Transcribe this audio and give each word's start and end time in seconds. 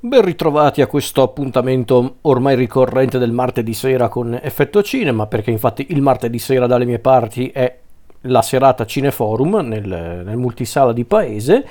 Ben 0.00 0.22
ritrovati 0.22 0.80
a 0.80 0.86
questo 0.86 1.22
appuntamento 1.22 2.18
ormai 2.20 2.54
ricorrente 2.54 3.18
del 3.18 3.32
martedì 3.32 3.74
sera 3.74 4.08
con 4.08 4.38
Effetto 4.40 4.80
Cinema, 4.80 5.26
perché 5.26 5.50
infatti 5.50 5.86
il 5.88 6.00
martedì 6.00 6.38
sera 6.38 6.68
dalle 6.68 6.84
mie 6.84 7.00
parti 7.00 7.48
è 7.48 7.78
la 8.22 8.42
serata 8.42 8.86
Cineforum 8.86 9.56
nel, 9.56 10.22
nel 10.24 10.36
multisala 10.36 10.92
di 10.92 11.04
paese, 11.04 11.66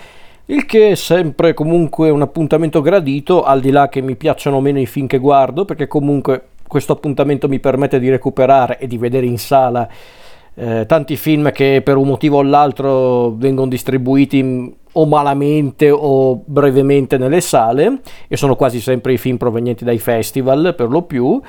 il 0.48 0.66
che 0.66 0.92
è 0.92 0.96
sempre 0.96 1.54
comunque 1.54 2.10
un 2.10 2.22
appuntamento 2.22 2.82
gradito, 2.82 3.44
al 3.44 3.62
di 3.62 3.72
là 3.72 3.88
che 3.88 4.02
mi 4.02 4.18
piacciono 4.18 4.60
meno 4.60 4.82
i 4.82 4.86
film 4.88 5.08
che 5.08 5.20
guardo, 5.20 5.64
perché 5.64 5.88
comunque 5.88 6.48
questo 6.68 6.92
appuntamento 6.92 7.48
mi 7.48 7.62
permette 7.62 7.98
di 7.98 8.10
recuperare 8.10 8.78
e 8.78 8.88
di 8.88 8.98
vedere 8.98 9.26
in 9.26 9.38
sala 9.38 9.88
eh, 10.60 10.86
tanti 10.86 11.16
film 11.16 11.52
che 11.52 11.82
per 11.82 11.98
un 11.98 12.08
motivo 12.08 12.38
o 12.38 12.42
l'altro 12.42 13.32
vengono 13.38 13.70
distribuiti 13.70 14.76
o 14.98 15.06
malamente 15.06 15.90
o 15.92 16.42
brevemente 16.44 17.18
nelle 17.18 17.42
sale 17.42 18.00
e 18.28 18.36
sono 18.36 18.56
quasi 18.56 18.82
sempre 18.82 19.14
i 19.14 19.18
film 19.18 19.38
provenienti 19.38 19.84
dai 19.84 20.00
festival 20.00 20.74
per 20.76 20.90
lo 20.90 21.04
più 21.04 21.40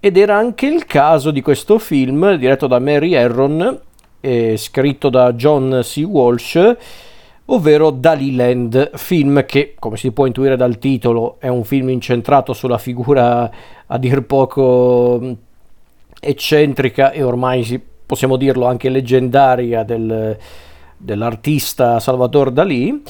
ed 0.00 0.16
era 0.16 0.36
anche 0.36 0.66
il 0.66 0.84
caso 0.84 1.30
di 1.30 1.40
questo 1.40 1.78
film 1.78 2.34
diretto 2.34 2.66
da 2.66 2.78
Mary 2.78 3.14
Herron 3.14 3.80
e 4.20 4.56
scritto 4.56 5.08
da 5.08 5.32
John 5.32 5.80
C. 5.82 6.04
Walsh 6.06 6.76
ovvero 7.46 7.90
Dali 7.90 8.34
Land, 8.34 8.96
film 8.96 9.44
che, 9.46 9.76
come 9.78 9.96
si 9.96 10.10
può 10.10 10.26
intuire 10.26 10.56
dal 10.56 10.78
titolo, 10.78 11.36
è 11.38 11.46
un 11.46 11.62
film 11.62 11.90
incentrato 11.90 12.52
sulla 12.52 12.78
figura 12.78 13.48
a 13.86 13.98
dir 13.98 14.22
poco 14.22 15.36
eccentrica 16.18 17.12
e 17.12 17.22
ormai 17.22 17.80
possiamo 18.04 18.36
dirlo 18.36 18.66
anche 18.66 18.88
leggendaria 18.88 19.84
del, 19.84 20.36
dell'artista 20.96 22.00
Salvador 22.00 22.50
Dalì, 22.50 23.02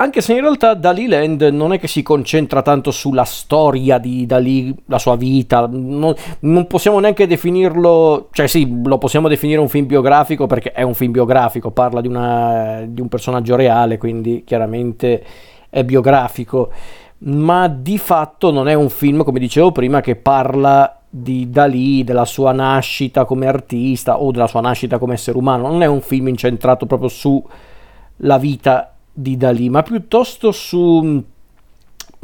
anche 0.00 0.20
se 0.20 0.34
in 0.34 0.42
realtà 0.42 0.74
Dalì 0.74 1.08
Land 1.08 1.42
non 1.42 1.72
è 1.72 1.78
che 1.80 1.88
si 1.88 2.02
concentra 2.02 2.62
tanto 2.62 2.92
sulla 2.92 3.24
storia 3.24 3.98
di 3.98 4.26
Dalì, 4.26 4.72
la 4.86 4.98
sua 4.98 5.16
vita, 5.16 5.66
non, 5.68 6.14
non, 6.40 6.66
possiamo 6.68 7.00
neanche 7.00 7.26
definirlo, 7.26 8.28
cioè 8.30 8.46
sì, 8.46 8.80
lo 8.84 8.98
possiamo 8.98 9.26
definire 9.26 9.58
un 9.58 9.68
film 9.68 9.86
biografico 9.86 10.46
perché 10.46 10.70
è 10.70 10.82
un 10.82 10.94
film 10.94 11.10
biografico, 11.10 11.72
parla 11.72 12.00
di, 12.00 12.06
una, 12.06 12.84
di 12.86 13.00
un 13.00 13.08
personaggio 13.08 13.56
reale, 13.56 13.98
quindi 13.98 14.44
chiaramente 14.46 15.24
è 15.68 15.82
biografico, 15.82 16.70
ma 17.18 17.66
di 17.66 17.98
fatto 17.98 18.52
non 18.52 18.68
è 18.68 18.74
un 18.74 18.90
film, 18.90 19.24
come 19.24 19.40
dicevo 19.40 19.72
prima, 19.72 20.00
che 20.00 20.14
parla 20.14 20.97
di 21.10 21.50
Dalì, 21.50 22.04
della 22.04 22.24
sua 22.24 22.52
nascita 22.52 23.24
come 23.24 23.46
artista 23.46 24.20
o 24.20 24.30
della 24.30 24.46
sua 24.46 24.60
nascita 24.60 24.98
come 24.98 25.14
essere 25.14 25.38
umano. 25.38 25.68
Non 25.68 25.82
è 25.82 25.86
un 25.86 26.00
film 26.00 26.28
incentrato 26.28 26.86
proprio 26.86 27.08
sulla 27.08 28.38
vita 28.38 28.94
di 29.12 29.36
Dalì, 29.36 29.68
ma 29.70 29.82
piuttosto 29.82 30.52
su, 30.52 31.22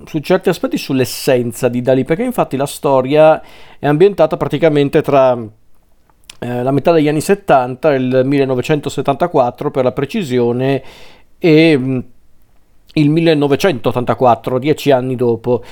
su 0.05 0.19
certi 0.21 0.49
aspetti 0.49 0.77
sull'essenza 0.77 1.69
di 1.69 1.81
Dalì, 1.81 2.05
perché 2.05 2.23
infatti 2.23 2.57
la 2.57 2.67
storia 2.67 3.43
è 3.79 3.87
ambientata 3.87 4.37
praticamente 4.37 5.03
tra 5.03 5.37
eh, 6.39 6.63
la 6.63 6.71
metà 6.71 6.93
degli 6.93 7.09
anni 7.09 7.21
70, 7.21 7.95
il 7.95 8.23
1974 8.25 9.71
per 9.71 9.85
la 9.85 9.93
precisione, 9.93 10.83
e 11.39 11.77
mm, 11.77 11.99
il 12.95 13.11
1984, 13.11 14.59
dieci 14.59 14.91
anni 14.91 15.17
dopo. 15.17 15.65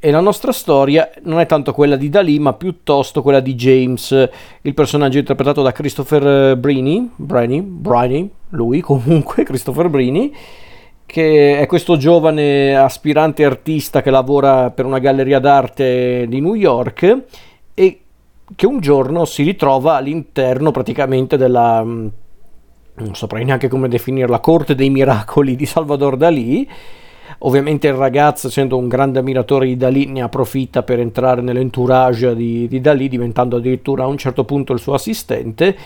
E 0.00 0.12
la 0.12 0.20
nostra 0.20 0.52
storia 0.52 1.10
non 1.22 1.40
è 1.40 1.46
tanto 1.46 1.72
quella 1.72 1.96
di 1.96 2.08
Dalì, 2.08 2.38
ma 2.38 2.52
piuttosto 2.52 3.20
quella 3.20 3.40
di 3.40 3.56
James, 3.56 4.28
il 4.62 4.72
personaggio 4.72 5.18
interpretato 5.18 5.60
da 5.60 5.72
Christopher 5.72 6.56
Brini, 6.56 7.10
Brini, 7.16 7.60
Brini 7.60 8.30
lui 8.50 8.80
comunque, 8.80 9.42
Christopher 9.44 9.88
Brini, 9.88 10.32
che 11.04 11.58
è 11.58 11.66
questo 11.66 11.96
giovane 11.96 12.76
aspirante 12.76 13.44
artista 13.44 14.00
che 14.00 14.10
lavora 14.10 14.70
per 14.70 14.84
una 14.84 15.00
galleria 15.00 15.40
d'arte 15.40 16.26
di 16.28 16.40
New 16.40 16.54
York 16.54 17.24
e 17.74 18.00
che 18.54 18.66
un 18.66 18.78
giorno 18.78 19.24
si 19.24 19.42
ritrova 19.42 19.96
all'interno 19.96 20.70
praticamente 20.70 21.36
della 21.36 21.82
non 23.00 23.14
saprei 23.14 23.44
neanche 23.44 23.68
come 23.68 23.88
definirla 23.88 24.40
corte 24.40 24.74
dei 24.74 24.90
miracoli 24.90 25.56
di 25.56 25.66
Salvador 25.66 26.16
Dalì 26.16 26.68
Ovviamente 27.40 27.86
il 27.86 27.94
ragazzo, 27.94 28.48
essendo 28.48 28.76
un 28.76 28.88
grande 28.88 29.20
ammiratore 29.20 29.66
di 29.66 29.76
Dalì, 29.76 30.06
ne 30.06 30.22
approfitta 30.22 30.82
per 30.82 30.98
entrare 30.98 31.40
nell'entourage 31.40 32.34
di, 32.34 32.66
di 32.66 32.80
Dalì, 32.80 33.08
diventando 33.08 33.56
addirittura 33.56 34.02
a 34.04 34.06
un 34.06 34.18
certo 34.18 34.44
punto 34.44 34.72
il 34.72 34.80
suo 34.80 34.94
assistente. 34.94 35.76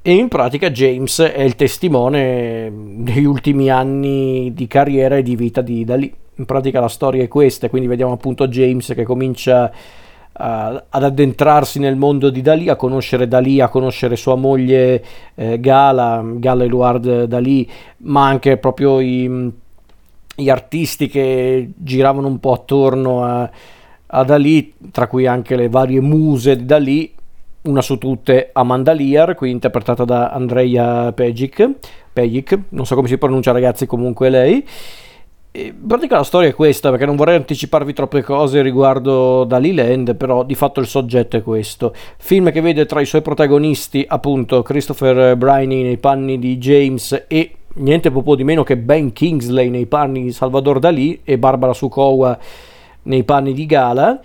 E 0.00 0.12
in 0.14 0.28
pratica 0.28 0.70
James 0.70 1.20
è 1.20 1.42
il 1.42 1.56
testimone 1.56 2.72
degli 2.98 3.24
ultimi 3.24 3.70
anni 3.70 4.52
di 4.54 4.66
carriera 4.66 5.16
e 5.16 5.22
di 5.22 5.36
vita 5.36 5.60
di 5.60 5.84
Dalì. 5.84 6.14
In 6.36 6.44
pratica 6.46 6.80
la 6.80 6.88
storia 6.88 7.22
è 7.22 7.28
questa, 7.28 7.68
quindi 7.68 7.88
vediamo 7.88 8.12
appunto 8.12 8.46
James 8.46 8.92
che 8.94 9.04
comincia 9.04 9.70
ad 10.38 10.82
addentrarsi 10.90 11.78
nel 11.78 11.96
mondo 11.96 12.28
di 12.28 12.42
Dalì, 12.42 12.68
a 12.68 12.76
conoscere 12.76 13.26
Dalì, 13.26 13.60
a 13.60 13.68
conoscere 13.68 14.16
sua 14.16 14.34
moglie 14.34 15.02
eh, 15.34 15.58
Gala, 15.58 16.22
Gala 16.34 16.64
Eluard 16.64 17.24
Dalì, 17.24 17.68
ma 17.98 18.26
anche 18.26 18.58
proprio 18.58 19.00
i 19.00 19.50
gli 20.36 20.50
artisti 20.50 21.08
che 21.08 21.70
giravano 21.74 22.28
un 22.28 22.38
po' 22.38 22.52
attorno 22.52 23.24
a, 23.24 23.50
a 24.06 24.22
Dalì, 24.22 24.74
tra 24.92 25.06
cui 25.08 25.26
anche 25.26 25.56
le 25.56 25.68
varie 25.68 26.00
muse 26.00 26.56
di 26.56 26.66
Dalì, 26.66 27.12
una 27.62 27.80
su 27.80 27.98
tutte 27.98 28.50
Amanda 28.52 28.92
Lear, 28.92 29.34
qui 29.34 29.50
interpretata 29.50 30.04
da 30.04 30.28
Andrea 30.28 31.10
Pejic, 31.12 31.70
Pejic, 32.12 32.58
non 32.70 32.86
so 32.86 32.94
come 32.94 33.08
si 33.08 33.18
pronuncia 33.18 33.50
ragazzi, 33.52 33.86
comunque 33.86 34.28
lei. 34.28 34.64
In 35.52 35.86
pratica 35.86 36.16
la 36.16 36.22
storia 36.22 36.50
è 36.50 36.54
questa, 36.54 36.90
perché 36.90 37.06
non 37.06 37.16
vorrei 37.16 37.36
anticiparvi 37.36 37.94
troppe 37.94 38.22
cose 38.22 38.60
riguardo 38.60 39.44
Dalì 39.44 39.72
Land, 39.72 40.14
però 40.14 40.44
di 40.44 40.54
fatto 40.54 40.80
il 40.80 40.86
soggetto 40.86 41.38
è 41.38 41.42
questo. 41.42 41.94
Film 42.18 42.52
che 42.52 42.60
vede 42.60 42.84
tra 42.84 43.00
i 43.00 43.06
suoi 43.06 43.22
protagonisti 43.22 44.04
appunto 44.06 44.60
Christopher 44.60 45.34
Briney 45.34 45.82
nei 45.82 45.96
panni 45.96 46.38
di 46.38 46.58
James 46.58 47.24
e 47.26 47.52
niente 47.76 48.10
proprio 48.10 48.34
di 48.34 48.44
meno 48.44 48.62
che 48.62 48.76
Ben 48.76 49.12
Kingsley 49.12 49.68
nei 49.68 49.86
panni 49.86 50.22
di 50.22 50.32
Salvador 50.32 50.78
Dalì 50.78 51.20
e 51.24 51.38
Barbara 51.38 51.72
Sukowa 51.72 52.38
nei 53.02 53.24
panni 53.24 53.52
di 53.52 53.66
Gala. 53.66 54.20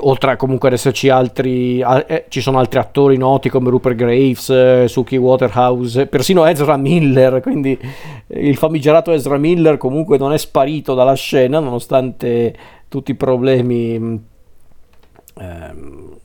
Oltre 0.00 0.32
a 0.32 0.36
comunque 0.36 0.68
ad 0.68 0.74
esserci 0.74 1.08
altri, 1.08 1.80
eh, 1.80 2.26
ci 2.28 2.42
sono 2.42 2.58
altri 2.58 2.78
attori 2.78 3.16
noti 3.16 3.48
come 3.48 3.70
Rupert 3.70 3.96
Graves, 3.96 4.50
eh, 4.50 4.84
Suki 4.86 5.16
Waterhouse, 5.16 6.06
persino 6.06 6.44
Ezra 6.44 6.76
Miller, 6.76 7.40
quindi 7.40 7.78
il 8.26 8.56
famigerato 8.56 9.12
Ezra 9.12 9.38
Miller 9.38 9.78
comunque 9.78 10.18
non 10.18 10.34
è 10.34 10.38
sparito 10.38 10.92
dalla 10.92 11.14
scena 11.14 11.58
nonostante 11.58 12.54
tutti 12.88 13.12
i 13.12 13.14
problemi 13.14 14.22
ehm, 15.38 16.17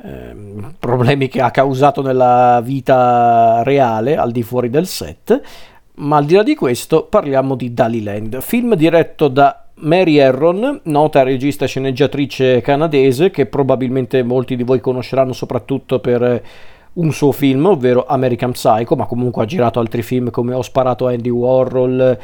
Ehm, 0.00 0.74
problemi 0.78 1.26
che 1.28 1.40
ha 1.40 1.50
causato 1.50 2.02
nella 2.02 2.60
vita 2.62 3.62
reale 3.64 4.16
al 4.16 4.30
di 4.30 4.42
fuori 4.42 4.70
del 4.70 4.86
set. 4.86 5.40
Ma 5.94 6.18
al 6.18 6.24
di 6.24 6.34
là 6.34 6.44
di 6.44 6.54
questo 6.54 7.04
parliamo 7.04 7.56
di 7.56 7.74
Daliland, 7.74 8.40
film 8.40 8.76
diretto 8.76 9.26
da 9.26 9.64
Mary 9.80 10.16
Herron, 10.16 10.80
nota 10.84 11.24
regista 11.24 11.64
e 11.64 11.68
sceneggiatrice 11.68 12.60
canadese 12.60 13.30
che 13.30 13.46
probabilmente 13.46 14.22
molti 14.22 14.54
di 14.54 14.62
voi 14.62 14.78
conosceranno 14.78 15.32
soprattutto 15.32 15.98
per 15.98 16.42
un 16.92 17.12
suo 17.12 17.32
film, 17.32 17.66
ovvero 17.66 18.06
American 18.06 18.52
Psycho, 18.52 18.94
ma 18.94 19.06
comunque 19.06 19.42
ha 19.42 19.46
girato 19.46 19.80
altri 19.80 20.02
film 20.02 20.30
come 20.30 20.54
Ho 20.54 20.62
sparato 20.62 21.08
a 21.08 21.10
Andy 21.10 21.30
Warhol, 21.30 22.18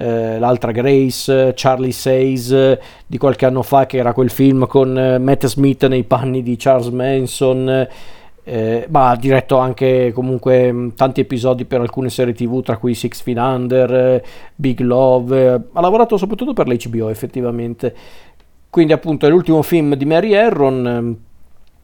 eh, 0.00 0.38
l'altra 0.38 0.72
Grace, 0.72 1.52
Charlie 1.54 1.92
Says 1.92 2.78
di 3.06 3.18
qualche 3.18 3.44
anno 3.44 3.60
fa 3.62 3.84
che 3.84 3.98
era 3.98 4.14
quel 4.14 4.30
film 4.30 4.66
con 4.66 4.98
eh, 4.98 5.18
Matt 5.18 5.44
Smith 5.44 5.84
nei 5.86 6.04
panni 6.04 6.42
di 6.42 6.56
Charles 6.56 6.88
Manson. 6.88 7.88
Eh, 8.42 8.86
ma 8.88 9.10
ha 9.10 9.16
diretto 9.16 9.58
anche 9.58 10.12
comunque 10.14 10.72
mm, 10.72 10.88
tanti 10.96 11.20
episodi 11.20 11.66
per 11.66 11.80
alcune 11.80 12.08
serie 12.08 12.32
tv 12.32 12.62
tra 12.62 12.78
cui 12.78 12.94
Six 12.94 13.20
Feet 13.20 13.36
Under, 13.36 14.24
Big 14.54 14.80
Love, 14.80 15.38
eh, 15.38 15.60
ha 15.70 15.80
lavorato 15.82 16.16
soprattutto 16.16 16.54
per 16.54 16.66
l'HBO 16.66 17.10
effettivamente 17.10 17.94
quindi 18.70 18.94
appunto 18.94 19.26
è 19.26 19.28
l'ultimo 19.28 19.60
film 19.60 19.94
di 19.94 20.06
Mary 20.06 20.32
Herron 20.32 20.86
ehm, 20.86 21.16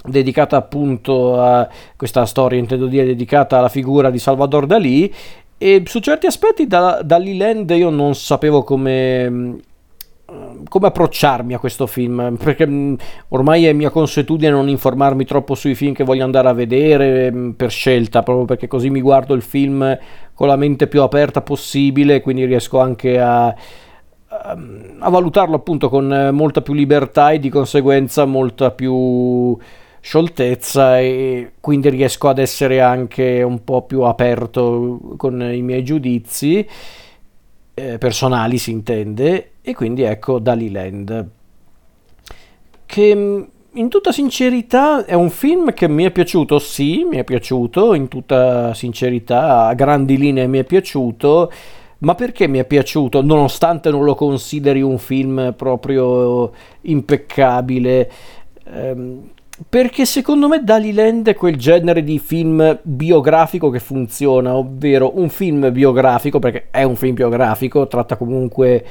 dedicata 0.06 0.56
appunto 0.56 1.38
a 1.38 1.68
questa 1.94 2.24
storia 2.24 2.58
intendo 2.58 2.86
dire 2.86 3.04
dedicata 3.04 3.58
alla 3.58 3.68
figura 3.68 4.08
di 4.08 4.18
Salvador 4.18 4.64
Dalì 4.64 5.12
e 5.58 5.82
su 5.86 6.00
certi 6.00 6.26
aspetti 6.26 6.66
da, 6.66 7.00
dall'Iland 7.02 7.70
io 7.70 7.88
non 7.88 8.14
sapevo 8.14 8.62
come, 8.62 9.30
mm, 9.30 9.54
come 10.68 10.86
approcciarmi 10.88 11.54
a 11.54 11.58
questo 11.58 11.86
film 11.86 12.36
perché 12.36 12.66
mm, 12.66 12.94
ormai 13.28 13.64
è 13.64 13.72
mia 13.72 13.88
consuetudine 13.88 14.50
non 14.50 14.68
informarmi 14.68 15.24
troppo 15.24 15.54
sui 15.54 15.74
film 15.74 15.94
che 15.94 16.04
voglio 16.04 16.24
andare 16.24 16.48
a 16.48 16.52
vedere 16.52 17.32
mm, 17.32 17.50
per 17.52 17.70
scelta 17.70 18.22
proprio 18.22 18.44
perché 18.44 18.66
così 18.66 18.90
mi 18.90 19.00
guardo 19.00 19.32
il 19.32 19.42
film 19.42 19.98
con 20.34 20.46
la 20.46 20.56
mente 20.56 20.88
più 20.88 21.00
aperta 21.00 21.40
possibile 21.40 22.20
quindi 22.20 22.44
riesco 22.44 22.78
anche 22.78 23.18
a, 23.18 23.46
a 23.46 25.08
valutarlo 25.08 25.56
appunto 25.56 25.88
con 25.88 26.30
molta 26.32 26.60
più 26.60 26.74
libertà 26.74 27.30
e 27.30 27.38
di 27.38 27.48
conseguenza 27.48 28.26
molta 28.26 28.72
più 28.72 29.56
scioltezza 30.06 31.00
e 31.00 31.54
quindi 31.58 31.88
riesco 31.90 32.28
ad 32.28 32.38
essere 32.38 32.80
anche 32.80 33.42
un 33.42 33.64
po' 33.64 33.82
più 33.82 34.02
aperto 34.02 35.00
con 35.16 35.42
i 35.52 35.62
miei 35.62 35.82
giudizi 35.82 36.64
eh, 37.74 37.98
personali 37.98 38.56
si 38.56 38.70
intende 38.70 39.50
e 39.62 39.74
quindi 39.74 40.02
ecco 40.02 40.38
Dali 40.38 40.70
Land 40.70 41.28
che 42.86 43.16
mm, 43.16 43.42
in 43.72 43.88
tutta 43.88 44.12
sincerità 44.12 45.04
è 45.04 45.14
un 45.14 45.28
film 45.28 45.74
che 45.74 45.88
mi 45.88 46.04
è 46.04 46.12
piaciuto, 46.12 46.60
sì, 46.60 47.04
mi 47.04 47.16
è 47.16 47.24
piaciuto, 47.24 47.92
in 47.92 48.06
tutta 48.06 48.72
sincerità, 48.74 49.66
a 49.66 49.74
grandi 49.74 50.16
linee 50.16 50.46
mi 50.46 50.58
è 50.58 50.64
piaciuto, 50.64 51.52
ma 51.98 52.14
perché 52.14 52.46
mi 52.46 52.58
è 52.58 52.64
piaciuto, 52.64 53.22
nonostante 53.22 53.90
non 53.90 54.04
lo 54.04 54.14
consideri 54.14 54.80
un 54.80 54.98
film 54.98 55.52
proprio 55.54 56.52
impeccabile? 56.82 58.10
Ehm, 58.72 59.30
perché 59.68 60.04
secondo 60.04 60.48
me 60.48 60.62
Dali 60.62 60.92
Land 60.92 61.28
è 61.28 61.34
quel 61.34 61.56
genere 61.56 62.04
di 62.04 62.18
film 62.18 62.78
biografico 62.82 63.70
che 63.70 63.78
funziona, 63.78 64.54
ovvero 64.54 65.18
un 65.18 65.30
film 65.30 65.72
biografico, 65.72 66.38
perché 66.38 66.68
è 66.70 66.82
un 66.82 66.96
film 66.96 67.14
biografico, 67.14 67.86
tratta 67.86 68.16
comunque 68.16 68.84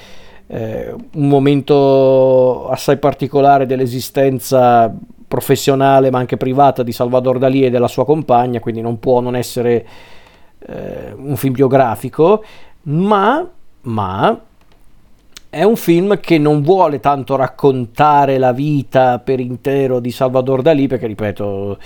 eh, 0.48 0.92
un 0.92 1.28
momento 1.28 2.68
assai 2.70 2.98
particolare 2.98 3.66
dell'esistenza 3.66 4.94
professionale 5.28 6.12
ma 6.12 6.20
anche 6.20 6.38
privata 6.38 6.84
di 6.84 6.92
Salvador 6.92 7.40
Dalì 7.40 7.64
e 7.64 7.70
della 7.70 7.88
sua 7.88 8.06
compagna, 8.06 8.60
quindi 8.60 8.82
non 8.82 9.00
può 9.00 9.20
non 9.20 9.36
essere 9.36 9.86
eh, 10.68 11.14
un 11.16 11.36
film 11.36 11.54
biografico, 11.54 12.44
ma, 12.84 13.48
ma 13.82 14.42
è 15.56 15.64
un 15.64 15.78
film 15.78 16.20
che 16.20 16.38
non 16.38 16.62
vuole 16.62 17.00
tanto 17.00 17.38
raccontare 17.38 18.38
la 18.38 18.52
vita 18.52 19.20
per 19.20 19.40
intero 19.40 20.02
di 20.02 20.12
Salvador 20.12 20.62
Dalì, 20.62 20.88
perché 20.88 21.08
ripeto, 21.08 21.78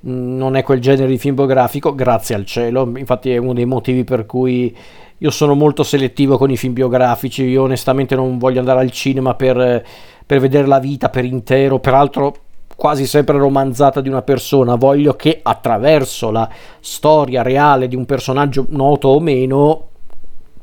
non 0.00 0.56
è 0.56 0.62
quel 0.62 0.80
genere 0.80 1.08
di 1.08 1.18
film 1.18 1.34
biografico, 1.34 1.94
grazie 1.94 2.34
al 2.34 2.46
cielo, 2.46 2.90
infatti 2.96 3.30
è 3.30 3.36
uno 3.36 3.52
dei 3.52 3.66
motivi 3.66 4.02
per 4.04 4.24
cui 4.24 4.74
io 5.18 5.30
sono 5.30 5.52
molto 5.52 5.82
selettivo 5.82 6.38
con 6.38 6.50
i 6.50 6.56
film 6.56 6.72
biografici, 6.72 7.44
io 7.44 7.64
onestamente 7.64 8.14
non 8.14 8.38
voglio 8.38 8.60
andare 8.60 8.80
al 8.80 8.90
cinema 8.90 9.34
per, 9.34 9.84
per 10.24 10.40
vedere 10.40 10.66
la 10.66 10.78
vita 10.78 11.10
per 11.10 11.26
intero, 11.26 11.80
peraltro 11.80 12.34
quasi 12.74 13.06
sempre 13.06 13.36
romanzata 13.36 14.00
di 14.00 14.08
una 14.08 14.22
persona, 14.22 14.76
voglio 14.76 15.16
che 15.16 15.40
attraverso 15.42 16.30
la 16.30 16.48
storia 16.80 17.42
reale 17.42 17.88
di 17.88 17.96
un 17.96 18.06
personaggio 18.06 18.64
noto 18.70 19.08
o 19.08 19.20
meno 19.20 19.87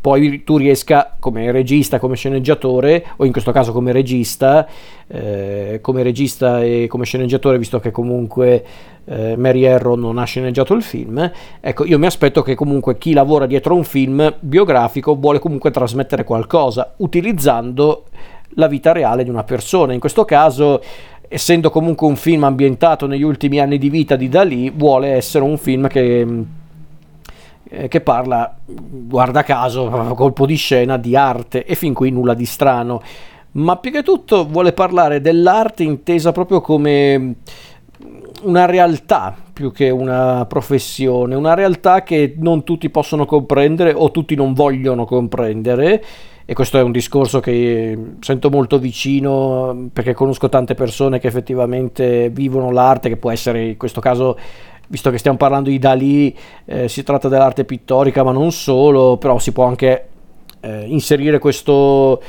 poi 0.06 0.44
tu 0.44 0.58
riesca 0.58 1.16
come 1.20 1.52
regista, 1.52 1.98
come 1.98 2.16
sceneggiatore, 2.16 3.04
o 3.16 3.26
in 3.26 3.32
questo 3.32 3.52
caso 3.52 3.72
come 3.72 3.92
regista, 3.92 4.68
eh, 5.08 5.80
come 5.82 6.04
regista 6.04 6.62
e 6.62 6.86
come 6.88 7.06
sceneggiatore, 7.06 7.58
visto 7.58 7.80
che 7.80 7.90
comunque 7.90 8.64
eh, 9.04 9.36
Mary 9.36 9.66
Arrow 9.66 9.96
non 9.96 10.20
ha 10.20 10.24
sceneggiato 10.24 10.76
il 10.76 10.84
film, 10.84 11.32
ecco, 11.60 11.86
io 11.86 11.98
mi 11.98 12.06
aspetto 12.06 12.44
che 12.44 12.54
comunque 12.54 13.00
chi 13.00 13.14
lavora 13.14 13.48
dietro 13.48 13.74
un 13.74 13.84
film 13.84 14.32
biografico 14.42 15.16
vuole 15.16 15.40
comunque 15.40 15.72
trasmettere 15.72 16.24
qualcosa, 16.24 16.94
utilizzando 16.98 18.04
la 18.50 18.68
vita 18.68 18.92
reale 18.92 19.24
di 19.24 19.32
una 19.32 19.44
persona. 19.44 19.94
In 19.94 20.00
questo 20.00 20.24
caso 20.24 20.84
essendo 21.28 21.72
comunque 21.72 22.06
un 22.06 22.16
film 22.16 22.44
ambientato 22.44 23.08
negli 23.08 23.24
ultimi 23.24 23.60
anni 23.60 23.80
di 23.80 23.90
vita 23.90 24.16
di 24.16 24.30
Dalì, 24.30 24.70
vuole 24.70 25.14
essere 25.14 25.44
un 25.44 25.58
film 25.58 25.88
che 25.88 26.46
eh, 27.70 27.88
che 27.88 28.02
parla, 28.02 28.56
guarda 28.66 29.44
caso, 29.44 30.14
colpo 30.16 30.46
di 30.46 30.56
scena, 30.56 30.98
di 30.98 31.16
arte 31.16 31.66
e 31.66 31.76
fin 31.76 31.94
qui 31.94 32.12
nulla 32.12 32.34
di 32.34 32.46
strano. 32.46 33.02
Ma 33.52 33.78
più 33.78 33.92
che 33.92 34.04
tutto 34.04 34.46
vuole 34.46 34.74
parlare 34.74 35.22
dell'arte 35.22 35.84
intesa 35.84 36.32
proprio 36.32 36.60
come 36.60 37.36
una 38.44 38.66
realtà 38.66 39.36
più 39.54 39.72
che 39.72 39.90
una 39.90 40.46
professione, 40.46 41.34
una 41.36 41.54
realtà 41.54 42.04
che 42.04 42.36
non 42.38 42.66
tutti 42.66 42.90
possono 42.90 43.26
comprendere 43.26 43.94
o 43.94 44.12
tutti 44.12 44.36
non 44.36 44.54
vogliono 44.54 45.06
comprendere. 45.06 46.04
E 46.48 46.54
questo 46.54 46.78
è 46.78 46.82
un 46.82 46.92
discorso 46.92 47.40
che 47.40 47.98
sento 48.20 48.50
molto 48.50 48.78
vicino 48.78 49.90
perché 49.92 50.14
conosco 50.14 50.50
tante 50.50 50.76
persone 50.76 51.20
che 51.20 51.28
effettivamente 51.28 52.30
vivono 52.30 52.70
l'arte, 52.70 53.10
che 53.10 53.18
può 53.18 53.32
essere 53.32 53.64
in 53.70 53.78
questo 53.78 54.02
caso 54.02 54.38
visto 54.88 55.10
che 55.10 55.18
stiamo 55.18 55.38
parlando 55.38 55.70
di 55.70 55.80
Dalì, 55.80 56.36
eh, 56.66 56.88
si 56.88 57.04
tratta 57.04 57.28
dell'arte 57.28 57.66
pittorica, 57.66 58.24
ma 58.24 58.32
non 58.32 58.52
solo, 58.52 59.18
però 59.18 59.40
si 59.40 59.52
può 59.52 59.66
anche 59.66 60.08
eh, 60.62 60.86
inserire 60.88 61.40
questo, 61.40 62.22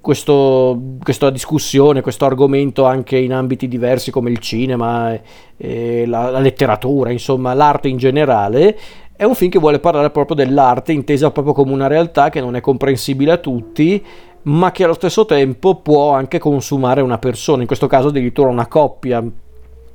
questo, 0.00 0.80
questa 1.02 1.30
discussione, 1.30 2.00
questo 2.00 2.24
argomento 2.24 2.84
anche 2.84 3.18
in 3.18 3.32
ambiti 3.32 3.68
diversi 3.68 4.10
come 4.10 4.30
il 4.30 4.38
cinema, 4.38 5.18
eh, 5.56 6.04
la, 6.06 6.30
la 6.30 6.38
letteratura, 6.38 7.10
insomma 7.10 7.54
l'arte 7.54 7.88
in 7.88 7.96
generale. 7.96 8.78
È 9.16 9.24
un 9.24 9.34
film 9.34 9.50
che 9.50 9.58
vuole 9.58 9.78
parlare 9.78 10.10
proprio 10.10 10.36
dell'arte, 10.36 10.92
intesa 10.92 11.30
proprio 11.30 11.54
come 11.54 11.72
una 11.72 11.86
realtà 11.86 12.28
che 12.28 12.40
non 12.40 12.54
è 12.54 12.60
comprensibile 12.60 13.32
a 13.32 13.38
tutti, 13.38 14.04
ma 14.42 14.70
che 14.72 14.84
allo 14.84 14.92
stesso 14.92 15.24
tempo 15.24 15.76
può 15.76 16.12
anche 16.12 16.38
consumare 16.38 17.00
una 17.00 17.18
persona, 17.18 17.62
in 17.62 17.66
questo 17.66 17.86
caso 17.86 18.08
addirittura 18.08 18.50
una 18.50 18.68
coppia, 18.68 19.24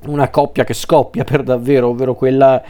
una 0.06 0.30
coppia 0.30 0.64
che 0.64 0.74
scoppia 0.74 1.24
per 1.26 1.44
davvero, 1.44 1.90
ovvero 1.90 2.14
quella 2.14 2.62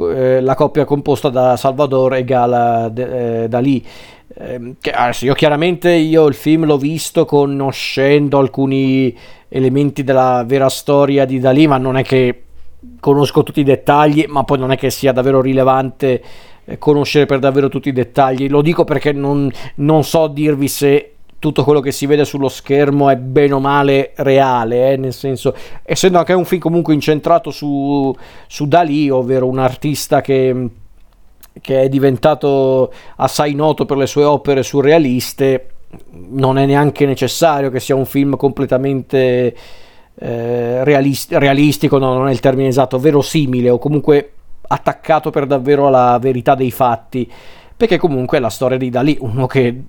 eh, 0.00 0.40
la 0.40 0.54
coppia 0.54 0.84
composta 0.84 1.28
da 1.28 1.56
Salvador 1.56 2.14
e 2.14 2.24
Gala 2.24 2.88
de, 2.88 3.42
eh, 3.42 3.48
Dalì. 3.48 3.84
Eh, 4.34 4.74
che, 4.80 4.90
adesso 4.92 5.24
io 5.24 5.34
chiaramente 5.34 5.90
io 5.90 6.26
il 6.26 6.34
film 6.34 6.64
l'ho 6.64 6.78
visto 6.78 7.24
conoscendo 7.24 8.38
alcuni 8.38 9.16
elementi 9.48 10.04
della 10.04 10.44
vera 10.46 10.68
storia 10.68 11.24
di 11.24 11.40
Dalì, 11.40 11.66
ma 11.66 11.78
non 11.78 11.96
è 11.96 12.04
che 12.04 12.42
conosco 13.00 13.42
tutti 13.42 13.60
i 13.60 13.64
dettagli, 13.64 14.26
ma 14.28 14.44
poi 14.44 14.58
non 14.58 14.70
è 14.70 14.76
che 14.76 14.90
sia 14.90 15.12
davvero 15.12 15.40
rilevante 15.40 16.22
eh, 16.64 16.78
conoscere 16.78 17.26
per 17.26 17.40
davvero 17.40 17.68
tutti 17.68 17.88
i 17.88 17.92
dettagli. 17.92 18.48
Lo 18.48 18.62
dico 18.62 18.84
perché 18.84 19.12
non, 19.12 19.50
non 19.76 20.04
so 20.04 20.28
dirvi 20.28 20.68
se 20.68 21.14
tutto 21.38 21.62
quello 21.62 21.80
che 21.80 21.92
si 21.92 22.06
vede 22.06 22.24
sullo 22.24 22.48
schermo 22.48 23.10
è 23.10 23.16
bene 23.16 23.54
o 23.54 23.60
male 23.60 24.12
reale, 24.16 24.92
eh? 24.92 24.96
nel 24.96 25.12
senso, 25.12 25.54
essendo 25.84 26.18
anche 26.18 26.32
un 26.32 26.44
film 26.44 26.60
comunque 26.60 26.94
incentrato 26.94 27.50
su, 27.50 28.14
su 28.46 28.66
Dalì, 28.66 29.08
ovvero 29.08 29.46
un 29.46 29.58
artista 29.58 30.20
che, 30.20 30.68
che 31.60 31.82
è 31.82 31.88
diventato 31.88 32.92
assai 33.16 33.54
noto 33.54 33.84
per 33.84 33.96
le 33.96 34.06
sue 34.06 34.24
opere 34.24 34.62
surrealiste, 34.62 35.68
non 36.30 36.58
è 36.58 36.66
neanche 36.66 37.06
necessario 37.06 37.70
che 37.70 37.80
sia 37.80 37.94
un 37.94 38.04
film 38.04 38.36
completamente 38.36 39.56
eh, 40.18 40.84
realist- 40.84 41.32
realistico, 41.32 41.98
no, 41.98 42.14
non 42.14 42.28
è 42.28 42.32
il 42.32 42.40
termine 42.40 42.68
esatto, 42.68 42.98
verosimile 42.98 43.70
o 43.70 43.78
comunque 43.78 44.32
attaccato 44.70 45.30
per 45.30 45.46
davvero 45.46 45.86
alla 45.86 46.18
verità 46.20 46.56
dei 46.56 46.72
fatti, 46.72 47.30
perché 47.76 47.96
comunque 47.96 48.38
è 48.38 48.40
la 48.40 48.50
storia 48.50 48.76
di 48.76 48.90
Dalì, 48.90 49.16
uno 49.20 49.46
che 49.46 49.82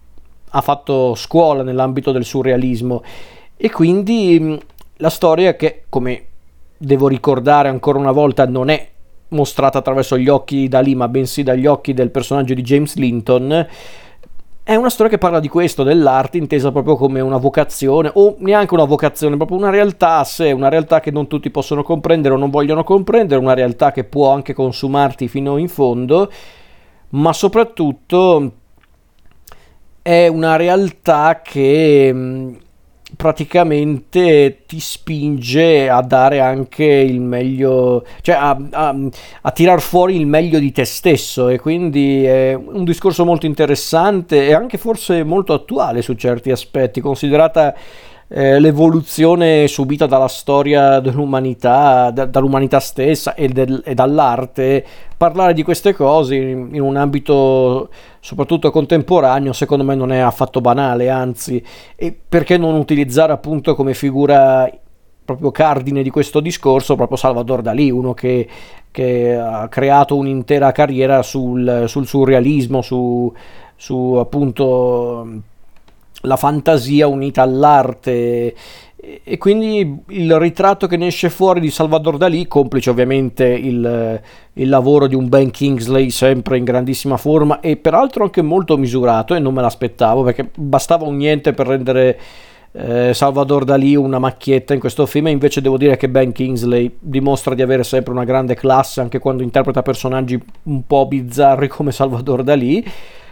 ha 0.49 0.61
fatto 0.61 1.15
scuola 1.15 1.63
nell'ambito 1.63 2.11
del 2.11 2.25
surrealismo. 2.25 3.03
E 3.57 3.69
quindi 3.69 4.59
la 4.97 5.09
storia 5.09 5.56
che, 5.56 5.83
come 5.89 6.25
devo 6.77 7.07
ricordare 7.07 7.69
ancora 7.69 7.99
una 7.99 8.11
volta, 8.11 8.45
non 8.45 8.69
è 8.69 8.89
mostrata 9.29 9.77
attraverso 9.79 10.18
gli 10.18 10.27
occhi 10.27 10.68
da 10.68 10.79
lì, 10.79 10.95
ma 10.95 11.07
bensì 11.07 11.44
dagli 11.44 11.65
occhi 11.65 11.94
del 11.94 12.09
personaggio 12.09 12.53
di 12.53 12.61
James 12.61 12.95
Linton, 12.95 13.68
è 14.69 14.75
una 14.75 14.91
storia 14.91 15.11
che 15.11 15.18
parla 15.18 15.39
di 15.39 15.47
questo, 15.47 15.81
dell'arte 15.81 16.37
intesa 16.37 16.71
proprio 16.71 16.95
come 16.95 17.21
una 17.21 17.37
vocazione, 17.37 18.11
o 18.13 18.35
neanche 18.37 18.75
una 18.75 18.83
vocazione, 18.83 19.35
proprio 19.35 19.57
una 19.57 19.71
realtà 19.71 20.19
a 20.19 20.23
sé, 20.23 20.51
una 20.51 20.69
realtà 20.69 20.99
che 20.99 21.09
non 21.09 21.25
tutti 21.25 21.49
possono 21.49 21.81
comprendere 21.81 22.35
o 22.35 22.37
non 22.37 22.51
vogliono 22.51 22.83
comprendere, 22.83 23.41
una 23.41 23.56
realtà 23.56 23.91
che 23.91 24.03
può 24.03 24.31
anche 24.31 24.53
consumarti 24.53 25.27
fino 25.27 25.57
in 25.57 25.69
fondo, 25.69 26.31
ma 27.09 27.33
soprattutto 27.33 28.51
è 30.09 30.25
una 30.25 30.56
realtà 30.56 31.42
che 31.44 32.09
mm, 32.11 32.54
praticamente 33.16 34.63
ti 34.66 34.80
spinge 34.80 35.87
a 35.87 36.01
dare 36.01 36.39
anche 36.39 36.83
il 36.83 37.21
meglio, 37.21 38.04
cioè 38.21 38.33
a, 38.33 38.57
a, 38.71 38.95
a 39.42 39.51
tirar 39.51 39.80
fuori 39.81 40.16
il 40.16 40.25
meglio 40.25 40.57
di 40.57 40.71
te 40.71 40.83
stesso. 40.83 41.47
E 41.49 41.59
quindi 41.59 42.23
è 42.25 42.56
un 42.56 42.85
discorso 42.85 43.23
molto 43.23 43.45
interessante 43.45 44.47
e 44.47 44.54
anche 44.56 44.80
forse 44.80 45.23
molto 45.23 45.54
attuale 45.54 46.01
su 46.01 46.16
certi 46.16 46.49
aspetti, 46.49 47.01
considerata 47.01 47.75
eh, 48.31 48.59
l'evoluzione 48.59 49.68
subita 49.68 50.06
dalla 50.06 50.28
storia 50.28 51.00
dell'umanità, 51.00 52.12
da, 52.12 52.26
dall'umanità 52.26 52.80
stessa 52.80 53.33
e, 53.33 53.50
del, 53.50 53.81
e, 53.83 53.95
dall'arte, 53.95 54.86
parlare 55.18 55.54
di 55.54 55.64
queste 55.64 55.94
cose 55.94 56.36
in, 56.36 56.69
in, 56.74 56.81
un 56.81 56.95
ambito 56.95 57.90
soprattutto 58.19 58.69
contemporaneo 58.69 59.52
secondo 59.52 59.83
me 59.83 59.95
non 59.95 60.12
è 60.12 60.19
affatto 60.19 60.62
banale, 60.62 61.09
anzi, 61.09 61.64
e 61.95 62.16
perché 62.28 62.57
non 62.57 62.76
utilizzare 62.76 63.33
appunto 63.33 63.74
come 63.74 63.95
figura 63.95 64.69
proprio 65.26 65.52
cardine 65.52 66.04
di 66.04 66.09
questo 66.09 66.40
discorso 66.40 66.95
proprio 66.95 67.18
Salvador 67.18 67.62
Dalì, 67.62 67.90
uno 67.90 68.14
che, 68.14 68.48
che 68.92 69.36
ha 69.36 69.68
creato 69.68 70.16
un'intera 70.16 70.71
carriera 70.71 71.24
sul, 71.24 71.86
sul 71.88 72.06
surrealismo, 72.06 72.81
su, 72.81 73.31
su 73.76 74.14
appunto 74.19 75.42
la 76.21 76.35
fantasia 76.35 77.07
unita 77.07 77.42
all'arte. 77.42 78.54
E 79.23 79.37
quindi 79.37 80.04
il 80.09 80.37
ritratto 80.37 80.85
che 80.85 80.97
ne 80.97 81.07
esce 81.07 81.30
fuori 81.30 81.61
di 81.61 81.69
Salvador 81.69 82.18
Dalì, 82.18 82.47
complice 82.47 82.89
ovviamente 82.89 83.45
il, 83.45 84.21
il, 84.54 84.69
lavoro 84.69 85.07
di 85.07 85.16
un 85.16 85.30
Ben 85.30 85.51
Kingsley 85.51 86.09
sempre 86.09 86.57
in 86.57 86.66
grandissima 86.66 87.16
forma 87.16 87.61
e 87.61 87.78
peraltro 87.78 88.25
anche 88.25 88.42
molto 88.42 88.78
misurato 88.78 89.35
e 89.35 89.39
non 89.39 89.54
me 89.54 89.61
l'aspettavo 89.61 90.23
perché 90.23 90.49
bastava 90.54 91.06
un 91.06 91.16
niente 91.16 91.54
per 91.54 91.68
rendere 91.68 92.19
eh, 92.73 93.13
Salvador 93.13 93.63
Dalì 93.63 93.95
una 93.95 94.19
macchietta 94.19 94.73
in 94.73 94.81
questo 94.81 95.06
film 95.06 95.28
e 95.28 95.31
invece 95.31 95.61
devo 95.61 95.78
dire 95.78 95.95
che 95.95 96.09
Ben 96.09 96.33
Kingsley 96.33 96.97
dimostra 96.99 97.56
di 97.56 97.61
avere 97.61 97.85
sempre 97.85 98.11
una 98.11 98.25
grande 98.25 98.56
classe 98.56 98.99
anche 98.99 99.19
quando 99.19 99.44
interpreta 99.44 99.81
personaggi 99.81 100.37
un 100.63 100.85
po' 100.85 101.07
bizzarri 101.07 101.69
come 101.69 101.94
Salvador 101.94 102.44
Dalì 102.44 102.85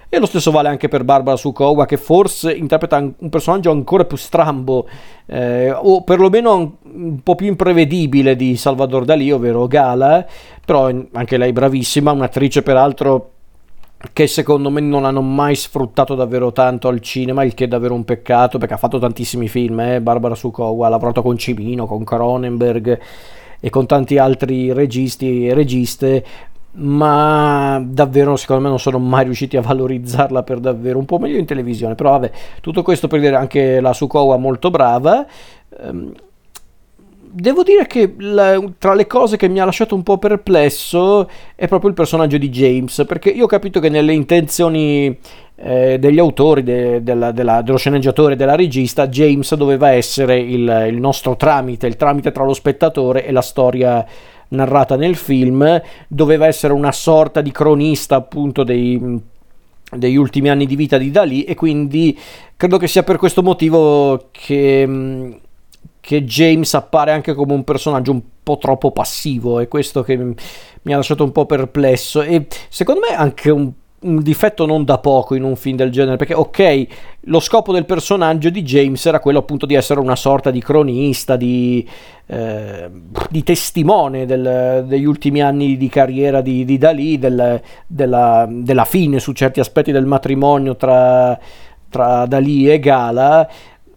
e 0.09 0.19
lo 0.19 0.25
stesso 0.25 0.51
vale 0.51 0.69
anche 0.69 0.87
per 0.87 1.03
Barbara 1.03 1.35
Sukowa, 1.35 1.85
che 1.85 1.97
forse 1.97 2.53
interpreta 2.53 2.97
un 2.97 3.29
personaggio 3.29 3.71
ancora 3.71 4.05
più 4.05 4.15
strambo, 4.15 4.87
eh, 5.25 5.71
o 5.71 6.03
perlomeno 6.03 6.77
un 6.83 7.21
po' 7.21 7.35
più 7.35 7.47
imprevedibile 7.47 8.35
di 8.35 8.55
Salvador 8.55 9.03
Dalì, 9.03 9.31
ovvero 9.31 9.67
Gala. 9.67 10.25
Però 10.65 10.89
anche 11.11 11.37
lei 11.37 11.51
bravissima, 11.51 12.11
un'attrice 12.11 12.61
peraltro 12.61 13.31
che 14.13 14.27
secondo 14.27 14.69
me 14.69 14.79
non 14.79 15.05
hanno 15.05 15.21
mai 15.21 15.55
sfruttato 15.55 16.13
davvero 16.13 16.51
tanto 16.51 16.87
al 16.87 17.01
cinema, 17.01 17.43
il 17.43 17.53
che 17.53 17.65
è 17.65 17.67
davvero 17.67 17.93
un 17.93 18.05
peccato, 18.05 18.57
perché 18.59 18.75
ha 18.75 18.77
fatto 18.77 18.99
tantissimi 18.99 19.47
film, 19.47 19.79
eh? 19.79 20.01
Barbara 20.01 20.35
Sukowa, 20.35 20.87
ha 20.87 20.89
lavorato 20.89 21.21
con 21.21 21.37
Cimino, 21.37 21.85
con 21.85 22.03
Cronenberg 22.03 22.99
e 23.59 23.69
con 23.69 23.87
tanti 23.87 24.17
altri 24.19 24.71
registi 24.71 25.47
e 25.47 25.53
registe, 25.53 26.23
ma 26.77 27.81
davvero 27.83 28.35
secondo 28.35 28.63
me 28.63 28.69
non 28.69 28.79
sono 28.79 28.99
mai 28.99 29.23
riusciti 29.23 29.57
a 29.57 29.61
valorizzarla 29.61 30.43
per 30.43 30.59
davvero 30.59 30.99
un 30.99 31.05
po' 31.05 31.17
meglio 31.17 31.37
in 31.37 31.45
televisione. 31.45 31.95
Però 31.95 32.11
vabbè 32.11 32.31
tutto 32.61 32.83
questo 32.83 33.07
per 33.07 33.19
dire 33.19 33.35
anche 33.35 33.79
la 33.79 33.93
Sukowa 33.93 34.37
molto 34.37 34.69
brava. 34.69 35.25
Ehm, 35.81 36.13
devo 37.29 37.63
dire 37.63 37.85
che 37.87 38.15
la, 38.17 38.61
tra 38.77 38.93
le 38.93 39.05
cose 39.05 39.37
che 39.37 39.47
mi 39.47 39.59
ha 39.59 39.65
lasciato 39.65 39.95
un 39.95 40.03
po' 40.03 40.17
perplesso 40.17 41.29
è 41.55 41.67
proprio 41.67 41.89
il 41.89 41.95
personaggio 41.95 42.37
di 42.37 42.49
James 42.49 43.03
perché 43.07 43.29
io 43.29 43.43
ho 43.43 43.47
capito 43.47 43.79
che 43.79 43.89
nelle 43.89 44.13
intenzioni 44.13 45.15
eh, 45.55 45.97
degli 45.99 46.19
autori 46.19 46.63
de, 46.63 47.03
della, 47.03 47.31
della, 47.31 47.61
dello 47.61 47.77
sceneggiatore 47.77 48.35
della 48.35 48.55
regista 48.55 49.07
James 49.07 49.53
doveva 49.55 49.89
essere 49.89 50.39
il, 50.39 50.87
il 50.89 50.99
nostro 50.99 51.35
tramite 51.35 51.85
il 51.85 51.95
tramite 51.95 52.31
tra 52.31 52.43
lo 52.43 52.53
spettatore 52.53 53.25
e 53.25 53.31
la 53.31 53.41
storia 53.41 54.05
narrata 54.49 54.95
nel 54.95 55.15
film, 55.15 55.81
doveva 56.07 56.47
essere 56.47 56.73
una 56.73 56.91
sorta 56.91 57.41
di 57.41 57.51
cronista 57.51 58.15
appunto 58.15 58.63
dei, 58.63 59.19
degli 59.91 60.15
ultimi 60.15 60.49
anni 60.49 60.65
di 60.65 60.75
vita 60.75 60.97
di 60.97 61.11
Dalì 61.11 61.43
e 61.43 61.55
quindi 61.55 62.17
credo 62.55 62.77
che 62.77 62.87
sia 62.87 63.03
per 63.03 63.17
questo 63.17 63.43
motivo 63.43 64.29
che, 64.31 65.39
che 65.99 66.23
James 66.23 66.73
appare 66.73 67.11
anche 67.11 67.33
come 67.33 67.53
un 67.53 67.63
personaggio 67.63 68.11
un 68.11 68.21
po' 68.43 68.57
troppo 68.57 68.91
passivo 68.91 69.59
e 69.59 69.67
questo 69.67 70.03
che 70.03 70.15
mi 70.17 70.93
ha 70.93 70.95
lasciato 70.95 71.23
un 71.23 71.31
po' 71.31 71.45
perplesso. 71.45 72.21
E 72.21 72.47
secondo 72.69 73.01
me 73.07 73.15
anche 73.15 73.49
un 73.49 73.71
un 73.99 74.21
difetto 74.21 74.67
non 74.67 74.83
da 74.83 74.99
poco 74.99 75.33
in 75.33 75.43
un 75.43 75.55
film 75.55 75.75
del 75.75 75.91
genere, 75.91 76.17
perché 76.17 76.35
ok, 76.35 76.87
lo 77.21 77.39
scopo 77.39 77.73
del 77.73 77.85
personaggio 77.85 78.49
di 78.49 78.61
James 78.61 79.03
era 79.05 79.19
quello 79.19 79.39
appunto 79.39 79.65
di 79.65 79.73
essere 79.73 79.99
una 79.99 80.15
sorta 80.15 80.51
di 80.51 80.61
cronista, 80.61 81.35
di, 81.35 81.87
eh, 82.27 82.89
di 83.29 83.43
testimone 83.43 84.27
del, 84.27 84.85
degli 84.87 85.05
ultimi 85.05 85.41
anni 85.41 85.77
di 85.77 85.89
carriera 85.89 86.41
di, 86.41 86.63
di 86.63 86.77
Dalì, 86.77 87.17
del, 87.17 87.59
della, 87.87 88.47
della, 88.47 88.85
fine 88.85 89.19
su 89.19 89.31
certi 89.33 89.59
aspetti 89.59 89.91
del 89.91 90.05
matrimonio 90.05 90.75
tra, 90.75 91.37
tra 91.89 92.27
Dalì 92.27 92.69
e 92.69 92.79
Gala, 92.79 93.49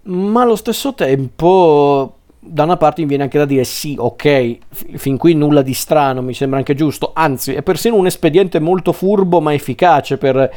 ma 0.05 0.43
allo 0.43 0.57
stesso 0.57 0.95
tempo 0.95 2.20
da 2.43 2.65
una 2.65 2.79
parte 2.79 3.03
mi 3.03 3.09
viene 3.09 3.25
anche 3.25 3.37
da 3.37 3.45
dire 3.45 3.65
sì, 3.65 3.97
ok, 3.99 4.59
fin 4.97 5.19
qui 5.19 5.35
nulla 5.35 5.61
di 5.61 5.75
strano, 5.75 6.23
mi 6.23 6.33
sembra 6.33 6.59
anche 6.59 6.75
giusto, 6.75 7.11
anzi 7.15 7.53
è 7.53 7.63
persino 7.63 7.97
un 7.97 8.07
espediente 8.07 8.59
molto 8.59 8.93
furbo 8.93 9.43
ma 9.43 9.53
efficace 9.53 10.17
per, 10.17 10.51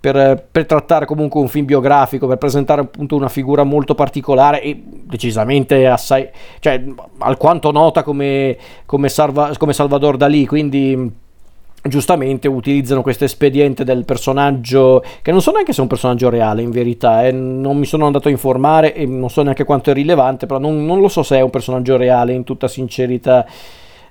per, 0.00 0.46
per, 0.50 0.64
trattare 0.64 1.04
comunque 1.04 1.38
un 1.38 1.48
film 1.48 1.66
biografico, 1.66 2.26
per 2.26 2.38
presentare 2.38 2.80
appunto 2.80 3.16
una 3.16 3.28
figura 3.28 3.64
molto 3.64 3.94
particolare 3.94 4.62
e 4.62 4.82
decisamente 4.82 5.86
assai, 5.86 6.26
cioè 6.58 6.82
alquanto 7.18 7.70
nota 7.70 8.02
come, 8.02 8.56
come, 8.86 9.10
Salva, 9.10 9.52
come 9.58 9.74
Salvador 9.74 10.16
Dalì, 10.16 10.46
quindi 10.46 11.24
giustamente 11.88 12.48
utilizzano 12.48 13.02
questo 13.02 13.24
espediente 13.24 13.84
del 13.84 14.04
personaggio 14.04 15.02
che 15.22 15.30
non 15.30 15.40
so 15.40 15.52
neanche 15.52 15.72
se 15.72 15.78
è 15.78 15.82
un 15.82 15.88
personaggio 15.88 16.28
reale 16.28 16.62
in 16.62 16.70
verità 16.70 17.26
eh. 17.26 17.32
non 17.32 17.76
mi 17.76 17.86
sono 17.86 18.06
andato 18.06 18.28
a 18.28 18.30
informare 18.30 18.94
e 18.94 19.06
non 19.06 19.30
so 19.30 19.42
neanche 19.42 19.64
quanto 19.64 19.90
è 19.90 19.94
rilevante 19.94 20.46
però 20.46 20.58
non, 20.58 20.84
non 20.84 21.00
lo 21.00 21.08
so 21.08 21.22
se 21.22 21.36
è 21.36 21.40
un 21.40 21.50
personaggio 21.50 21.96
reale 21.96 22.32
in 22.32 22.44
tutta 22.44 22.68
sincerità 22.68 23.46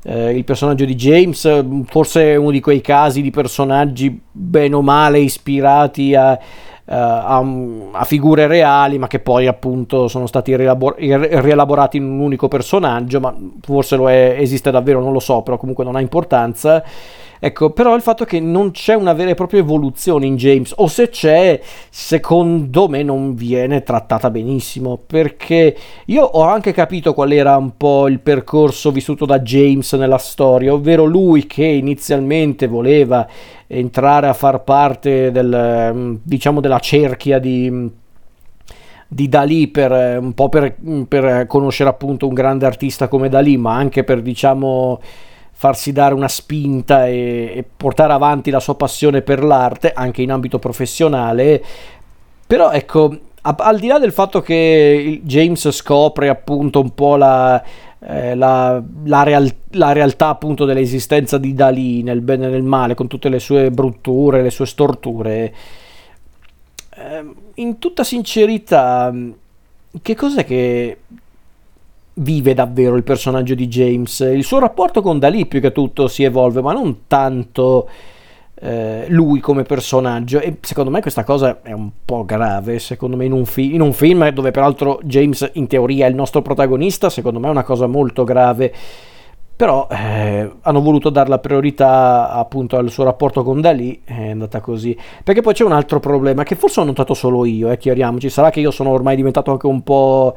eh, 0.03 0.37
il 0.37 0.43
personaggio 0.43 0.85
di 0.85 0.95
James 0.95 1.65
forse 1.85 2.33
è 2.33 2.35
uno 2.35 2.51
di 2.51 2.59
quei 2.59 2.81
casi 2.81 3.21
di 3.21 3.31
personaggi 3.31 4.21
bene 4.31 4.75
o 4.75 4.81
male 4.81 5.19
ispirati 5.19 6.13
a, 6.13 6.39
a, 6.85 7.43
a, 7.91 8.03
figure 8.03 8.47
reali, 8.47 8.97
ma 8.99 9.07
che 9.07 9.19
poi 9.19 9.47
appunto 9.47 10.07
sono 10.07 10.27
stati 10.27 10.55
rielabor- 10.55 10.97
rielaborati 10.97 11.97
in 11.97 12.03
un 12.03 12.19
unico 12.19 12.47
personaggio, 12.47 13.19
ma 13.19 13.35
forse 13.61 13.95
lo 13.95 14.09
è, 14.09 14.35
esiste 14.39 14.71
davvero, 14.71 15.01
non 15.01 15.11
lo 15.11 15.19
so, 15.19 15.41
però 15.41 15.57
comunque 15.57 15.83
non 15.83 15.95
ha 15.95 16.01
importanza. 16.01 16.83
Ecco, 17.39 17.71
però 17.71 17.95
il 17.95 18.01
fatto 18.01 18.25
che 18.25 18.39
non 18.39 18.71
c'è 18.71 18.93
una 18.93 19.13
vera 19.13 19.31
e 19.31 19.35
propria 19.35 19.59
evoluzione 19.59 20.25
in 20.25 20.35
James, 20.35 20.73
o 20.77 20.87
se 20.87 21.09
c'è, 21.09 21.59
secondo 21.89 22.87
me 22.87 23.03
non 23.03 23.35
viene 23.35 23.83
trattata 23.83 24.29
benissimo, 24.29 24.97
perché 25.05 25.75
io 26.05 26.23
ho 26.23 26.43
anche 26.43 26.71
capito 26.71 27.13
qual 27.13 27.31
era 27.31 27.57
un 27.57 27.75
po' 27.77 28.07
il 28.07 28.19
percorso 28.19 28.91
vissuto 28.91 29.25
da 29.25 29.39
James 29.39 29.91
nella 29.93 30.17
storia, 30.17 30.73
ovvero 30.73 31.03
lui 31.05 31.45
che 31.45 31.65
inizialmente 31.65 32.67
voleva 32.67 33.27
entrare 33.67 34.27
a 34.27 34.33
far 34.33 34.63
parte 34.63 35.31
del, 35.31 36.19
diciamo, 36.23 36.61
della 36.61 36.79
cerchia 36.79 37.39
di 37.39 38.03
di 39.07 39.29
Dalì 39.29 39.67
per 39.67 40.19
un 40.19 40.33
po' 40.33 40.49
per, 40.49 40.75
per, 41.07 41.45
conoscere 41.45 41.89
appunto 41.89 42.27
un 42.27 42.33
grande 42.33 42.65
artista 42.65 43.07
come 43.07 43.29
Dalì, 43.29 43.55
ma 43.55 43.75
anche 43.75 44.03
per 44.03 44.21
diciamo 44.21 44.99
farsi 45.57 45.93
dare 45.93 46.13
una 46.13 46.27
spinta 46.27 47.07
e, 47.07 47.53
e 47.55 47.65
portare 47.75 48.11
avanti 48.11 48.51
la 48.51 48.59
sua 48.59 48.75
passione 48.75 49.21
per 49.21 49.41
l'arte 49.41 49.93
anche 49.93 50.21
in 50.21 50.31
ambito 50.31 50.59
professionale. 50.59 51.63
Però 52.45 52.71
ecco, 52.71 53.17
al 53.41 53.79
di 53.79 53.87
là 53.87 53.97
del 53.97 54.11
fatto 54.11 54.41
che 54.41 55.21
James 55.23 55.71
scopre 55.71 56.27
appunto 56.27 56.81
un 56.81 56.93
po' 56.93 57.15
la, 57.15 57.63
eh, 57.99 58.35
la, 58.35 58.83
la, 59.05 59.23
real, 59.23 59.49
la, 59.71 59.93
realtà 59.93 60.27
appunto 60.27 60.65
dell'esistenza 60.65 61.37
di 61.37 61.53
Dalì 61.53 62.03
nel 62.03 62.21
bene 62.21 62.47
e 62.47 62.49
nel 62.49 62.63
male, 62.63 62.93
con 62.93 63.07
tutte 63.07 63.29
le 63.29 63.39
sue 63.39 63.71
brutture, 63.71 64.41
le 64.41 64.51
sue 64.51 64.65
storture. 64.65 65.53
Eh, 66.97 67.25
in 67.55 67.79
tutta 67.79 68.03
sincerità, 68.03 69.13
che 70.01 70.15
cos'è 70.15 70.43
che 70.43 70.97
vive 72.15 72.53
davvero 72.53 72.95
il 72.95 73.03
personaggio 73.03 73.55
di 73.55 73.67
James. 73.67 74.19
Il 74.19 74.43
suo 74.43 74.59
rapporto 74.59 75.01
con 75.01 75.19
Dalì 75.19 75.45
più 75.45 75.59
che 75.59 75.71
tutto 75.71 76.07
si 76.07 76.23
evolve, 76.23 76.61
ma 76.61 76.73
non 76.73 77.07
tanto 77.07 77.89
eh, 78.55 79.05
lui 79.09 79.39
come 79.39 79.63
personaggio. 79.63 80.39
E 80.39 80.57
secondo 80.61 80.91
me 80.91 81.01
questa 81.01 81.23
cosa 81.23 81.61
è 81.61 81.71
un 81.71 81.89
po' 82.03 82.25
grave. 82.25 82.79
Secondo 82.79 83.17
me 83.17 83.25
in 83.25 83.33
un, 83.33 83.45
fi- 83.45 83.73
in 83.73 83.81
un 83.81 83.93
film 83.93 84.29
dove 84.29 84.51
peraltro 84.51 84.99
James 85.03 85.49
in 85.53 85.67
teoria 85.67 86.05
è 86.05 86.09
il 86.09 86.15
nostro 86.15 86.41
protagonista, 86.41 87.09
secondo 87.09 87.39
me 87.39 87.47
è 87.47 87.51
una 87.51 87.63
cosa 87.63 87.87
molto 87.87 88.23
grave. 88.23 88.73
Però 89.57 89.87
eh, 89.89 90.51
hanno 90.61 90.81
voluto 90.81 91.09
dare 91.09 91.29
la 91.29 91.39
priorità 91.39 92.29
appunto 92.29 92.75
al 92.75 92.89
suo 92.89 93.05
rapporto 93.05 93.41
con 93.41 93.61
Dalì, 93.61 94.01
è 94.03 94.31
andata 94.31 94.59
così. 94.59 94.97
Perché 95.23 95.41
poi 95.41 95.53
c'è 95.53 95.63
un 95.63 95.71
altro 95.71 96.01
problema 96.01 96.43
che 96.43 96.55
forse 96.55 96.81
ho 96.81 96.83
notato 96.83 97.13
solo 97.13 97.45
io, 97.45 97.71
eh, 97.71 97.77
chiariamoci. 97.77 98.29
Sarà 98.29 98.49
che 98.49 98.59
io 98.59 98.71
sono 98.71 98.89
ormai 98.89 99.15
diventato 99.15 99.51
anche 99.51 99.67
un 99.67 99.81
po' 99.81 100.35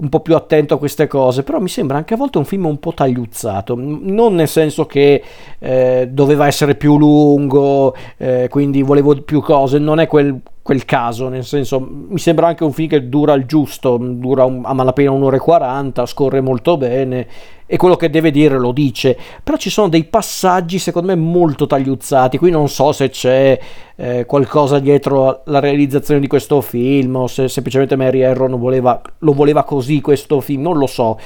un 0.00 0.08
po' 0.08 0.20
più 0.20 0.34
attento 0.34 0.74
a 0.74 0.78
queste 0.78 1.06
cose, 1.06 1.42
però 1.42 1.60
mi 1.60 1.68
sembra 1.68 1.96
anche 1.96 2.14
a 2.14 2.16
volte 2.16 2.38
un 2.38 2.44
film 2.44 2.66
un 2.66 2.78
po' 2.78 2.94
tagliuzzato, 2.94 3.74
non 3.76 4.34
nel 4.34 4.48
senso 4.48 4.86
che 4.86 5.22
eh, 5.58 6.08
doveva 6.10 6.46
essere 6.46 6.74
più 6.74 6.98
lungo, 6.98 7.94
eh, 8.16 8.48
quindi 8.50 8.82
volevo 8.82 9.14
più 9.22 9.40
cose, 9.40 9.78
non 9.78 10.00
è 10.00 10.06
quel, 10.06 10.40
quel, 10.70 10.84
caso, 10.84 11.28
nel 11.28 11.44
senso 11.44 11.80
mi 11.80 12.18
sembra 12.20 12.46
anche 12.46 12.62
un 12.62 12.72
film 12.72 12.88
che 12.88 13.08
dura 13.08 13.34
il 13.34 13.44
giusto, 13.44 13.96
dura 13.96 14.44
un, 14.44 14.60
a 14.64 14.72
malapena 14.72 15.10
un'ora 15.10 15.34
e 15.34 15.40
quaranta, 15.40 16.06
scorre 16.06 16.40
molto 16.40 16.76
bene 16.76 17.26
e 17.66 17.76
quello 17.76 17.96
che 17.96 18.08
deve 18.08 18.30
dire 18.30 18.56
lo 18.56 18.70
dice, 18.70 19.18
però 19.42 19.56
ci 19.56 19.68
sono 19.68 19.88
dei 19.88 20.04
passaggi 20.04 20.78
secondo 20.78 21.08
me 21.08 21.16
molto 21.16 21.66
tagliuzzati, 21.66 22.38
qui 22.38 22.52
non 22.52 22.68
so 22.68 22.92
se 22.92 23.10
c'è 23.10 23.58
eh, 23.96 24.26
qualcosa 24.26 24.78
dietro 24.78 25.42
la 25.46 25.58
realizzazione 25.58 26.20
di 26.20 26.28
questo 26.28 26.60
film 26.60 27.16
o 27.16 27.26
se 27.26 27.48
semplicemente 27.48 27.96
Mary 27.96 28.20
Erron 28.20 28.56
voleva, 28.56 29.00
lo 29.18 29.32
voleva 29.32 29.64
così 29.64 30.00
questo 30.00 30.40
film, 30.40 30.62
non 30.62 30.78
lo 30.78 30.86
so, 30.86 31.18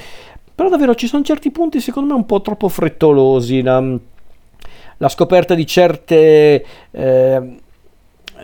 però 0.55 0.71
davvero 0.71 0.95
ci 0.95 1.07
sono 1.07 1.23
certi 1.23 1.51
punti 1.51 1.81
secondo 1.81 2.15
me 2.15 2.19
un 2.19 2.25
po' 2.25 2.41
troppo 2.41 2.69
frettolosi, 2.71 3.61
la, 3.61 3.83
la 4.97 5.09
scoperta 5.11 5.55
di 5.55 5.67
certe... 5.67 6.65
Eh, 6.91 7.59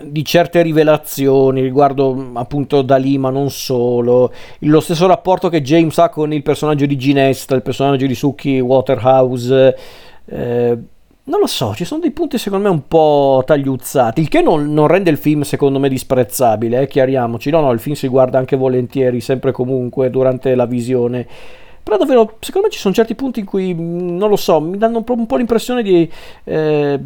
di 0.04 0.24
certe 0.24 0.62
rivelazioni 0.62 1.62
riguardo 1.62 2.30
appunto 2.34 2.82
Dalì 2.82 3.18
ma 3.18 3.30
non 3.30 3.50
solo. 3.50 4.32
Lo 4.60 4.80
stesso 4.80 5.06
rapporto 5.06 5.48
che 5.48 5.62
James 5.62 5.96
ha 5.98 6.08
con 6.08 6.32
il 6.32 6.42
personaggio 6.42 6.86
di 6.86 6.96
Ginesta 6.96 7.54
il 7.54 7.62
personaggio 7.62 8.06
di 8.06 8.14
Suki 8.14 8.60
Waterhouse. 8.60 9.76
Eh, 10.26 10.78
non 11.22 11.38
lo 11.38 11.46
so, 11.46 11.74
ci 11.74 11.84
sono 11.84 12.00
dei 12.00 12.10
punti 12.10 12.38
secondo 12.38 12.68
me 12.68 12.74
un 12.74 12.88
po' 12.88 13.42
tagliuzzati, 13.46 14.20
il 14.20 14.28
che 14.28 14.42
non, 14.42 14.72
non 14.72 14.88
rende 14.88 15.10
il 15.10 15.16
film 15.16 15.42
secondo 15.42 15.78
me 15.78 15.88
disprezzabile, 15.88 16.80
eh, 16.80 16.86
chiariamoci, 16.88 17.50
no 17.50 17.60
no, 17.60 17.70
il 17.70 17.78
film 17.78 17.94
si 17.94 18.08
guarda 18.08 18.38
anche 18.38 18.56
volentieri, 18.56 19.20
sempre 19.20 19.52
comunque, 19.52 20.10
durante 20.10 20.56
la 20.56 20.66
visione, 20.66 21.24
però 21.82 21.96
davvero, 21.96 22.36
secondo 22.40 22.66
me 22.66 22.72
ci 22.72 22.80
sono 22.80 22.94
certi 22.94 23.14
punti 23.14 23.40
in 23.40 23.46
cui, 23.46 23.72
mm, 23.72 24.16
non 24.16 24.28
lo 24.28 24.36
so, 24.36 24.60
mi 24.60 24.76
danno 24.76 25.04
un 25.06 25.26
po' 25.26 25.36
l'impressione 25.36 25.82
di... 25.82 26.10
Eh, 26.44 27.00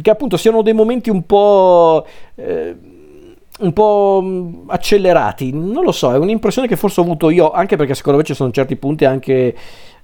che 0.00 0.10
appunto 0.10 0.36
siano 0.36 0.62
dei 0.62 0.74
momenti 0.74 1.10
un 1.10 1.24
po'... 1.24 2.06
Eh, 2.34 2.76
un 3.60 3.72
po' 3.72 4.20
mm, 4.22 4.68
accelerati, 4.68 5.50
non 5.52 5.82
lo 5.82 5.90
so, 5.90 6.12
è 6.12 6.16
un'impressione 6.16 6.68
che 6.68 6.76
forse 6.76 7.00
ho 7.00 7.02
avuto 7.02 7.28
io, 7.28 7.50
anche 7.50 7.74
perché 7.74 7.94
secondo 7.94 8.18
me 8.18 8.24
ci 8.24 8.34
sono 8.34 8.52
certi 8.52 8.76
punti 8.76 9.04
anche 9.04 9.56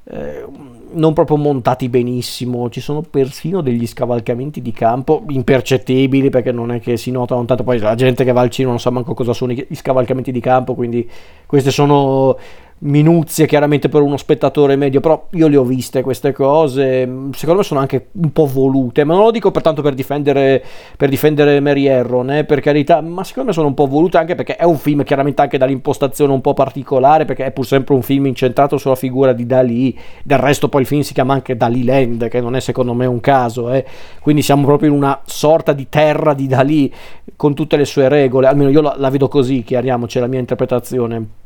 eh, 0.07 0.45
non 0.93 1.13
proprio 1.13 1.37
montati 1.37 1.89
benissimo, 1.89 2.69
ci 2.69 2.81
sono 2.81 3.03
persino 3.03 3.61
degli 3.63 3.87
scavalcamenti 3.87 4.61
di 4.61 4.71
campo 4.71 5.25
impercettibili 5.29 6.31
perché 6.31 6.53
non 6.53 6.73
è 6.73 6.81
che 6.81 6.97
si 6.97 7.11
notano 7.11 7.45
tanto, 7.45 7.65
poi 7.65 7.79
la 7.79 7.95
gente 7.95 8.23
che 8.23 8.33
va 8.33 8.41
al 8.41 8.51
cinema 8.51 8.73
non 8.73 8.81
sa 8.81 8.91
manco 8.91 9.15
cosa 9.15 9.33
sono 9.33 9.53
gli 9.53 9.67
scavalcamenti 9.73 10.31
di 10.31 10.41
campo, 10.41 10.75
quindi 10.75 11.09
queste 11.47 11.71
sono 11.71 12.37
minuzie 12.85 13.47
chiaramente 13.47 13.89
per 13.89 14.03
uno 14.03 14.17
spettatore 14.17 14.77
medio, 14.77 15.01
però 15.01 15.27
io 15.31 15.49
le 15.49 15.57
ho 15.57 15.65
viste 15.65 16.03
queste 16.03 16.33
cose, 16.33 17.09
secondo 17.33 17.61
me 17.61 17.63
sono 17.63 17.81
anche 17.81 18.09
un 18.13 18.31
po' 18.33 18.47
volute, 18.47 19.05
ma 19.05 19.15
non 19.15 19.25
lo 19.25 19.31
dico 19.31 19.51
pertanto 19.51 19.81
per 19.81 19.95
difendere, 19.95 20.63
per 20.97 21.09
difendere 21.09 21.61
Mary 21.61 21.87
Erron, 21.87 22.31
eh, 22.31 22.45
per 22.45 22.61
carità, 22.61 23.01
ma 23.01 23.25
secondo 23.25 23.49
me 23.49 23.55
sono 23.55 23.69
un 23.69 23.75
po' 23.75 23.87
volute 23.87 24.19
anche 24.19 24.35
perché 24.35 24.57
è 24.57 24.65
un 24.65 24.77
film 24.77 25.03
chiaramente 25.03 25.41
anche 25.41 25.57
dall'impostazione 25.57 26.33
un 26.33 26.41
po' 26.41 26.53
particolare, 26.53 27.25
perché 27.25 27.47
è 27.47 27.53
pur 27.53 27.67
sempre 27.67 27.95
un 27.95 28.03
film 28.03 28.27
incentrato 28.27 28.77
sulla 28.77 28.97
figura 28.97 29.33
di 29.33 29.47
Dalì, 29.47 29.97
del 30.23 30.39
resto 30.39 30.69
poi 30.69 30.83
il 30.83 30.87
film 30.87 31.01
si 31.01 31.15
chiama 31.15 31.33
anche 31.33 31.57
Dalì 31.57 31.85
Land, 31.85 32.29
che 32.29 32.41
non 32.41 32.55
è 32.55 32.61
secondo 32.61 32.93
me 32.93 33.07
un 33.07 33.21
caso, 33.21 33.73
eh. 33.73 33.85
quindi 34.21 34.43
siamo 34.43 34.65
proprio 34.65 34.91
in 34.91 34.97
una 34.97 35.21
sorta 35.25 35.73
di 35.73 35.89
terra 35.89 36.35
di 36.35 36.47
Dalì 36.47 36.93
con 37.37 37.55
tutte 37.55 37.77
le 37.77 37.87
sue 37.87 38.09
regole, 38.09 38.47
almeno 38.47 38.69
io 38.69 38.83
la, 38.83 38.95
la 38.99 39.09
vedo 39.09 39.29
così, 39.29 39.63
chiariamoci 39.63 40.19
la 40.19 40.27
mia 40.27 40.41
interpretazione. 40.41 41.43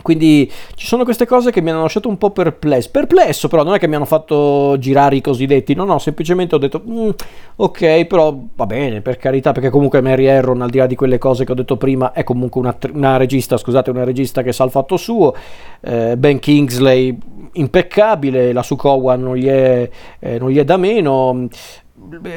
Quindi 0.00 0.50
ci 0.74 0.86
sono 0.86 1.04
queste 1.04 1.26
cose 1.26 1.50
che 1.50 1.60
mi 1.60 1.70
hanno 1.70 1.82
lasciato 1.82 2.08
un 2.08 2.16
po' 2.16 2.30
perplesso. 2.30 2.88
Perplesso, 2.90 3.48
però 3.48 3.62
non 3.62 3.74
è 3.74 3.78
che 3.78 3.86
mi 3.86 3.94
hanno 3.94 4.06
fatto 4.06 4.76
girare 4.78 5.16
i 5.16 5.20
cosiddetti. 5.20 5.74
No, 5.74 5.84
no, 5.84 5.98
semplicemente 5.98 6.54
ho 6.54 6.58
detto, 6.58 6.82
mm, 6.88 7.10
ok, 7.56 8.06
però 8.06 8.36
va 8.54 8.66
bene, 8.66 9.00
per 9.00 9.16
carità, 9.18 9.52
perché 9.52 9.70
comunque 9.70 10.00
Mary 10.00 10.24
Herron, 10.24 10.62
al 10.62 10.70
di 10.70 10.78
là 10.78 10.86
di 10.86 10.94
quelle 10.94 11.18
cose 11.18 11.44
che 11.44 11.52
ho 11.52 11.56
detto 11.56 11.76
prima, 11.76 12.12
è 12.12 12.24
comunque 12.24 12.60
una, 12.60 12.76
una 12.94 13.16
regista, 13.16 13.56
scusate, 13.56 13.90
una 13.90 14.04
regista 14.04 14.42
che 14.42 14.52
sa 14.52 14.64
il 14.64 14.70
fatto 14.70 14.96
suo. 14.96 15.34
Eh, 15.80 16.16
ben 16.16 16.38
Kingsley, 16.38 17.16
impeccabile, 17.52 18.52
la 18.52 18.62
Sukowa 18.62 19.16
non 19.16 19.36
gli 19.36 19.46
è, 19.46 19.88
eh, 20.18 20.38
non 20.38 20.50
gli 20.50 20.58
è 20.58 20.64
da 20.64 20.76
meno. 20.76 21.48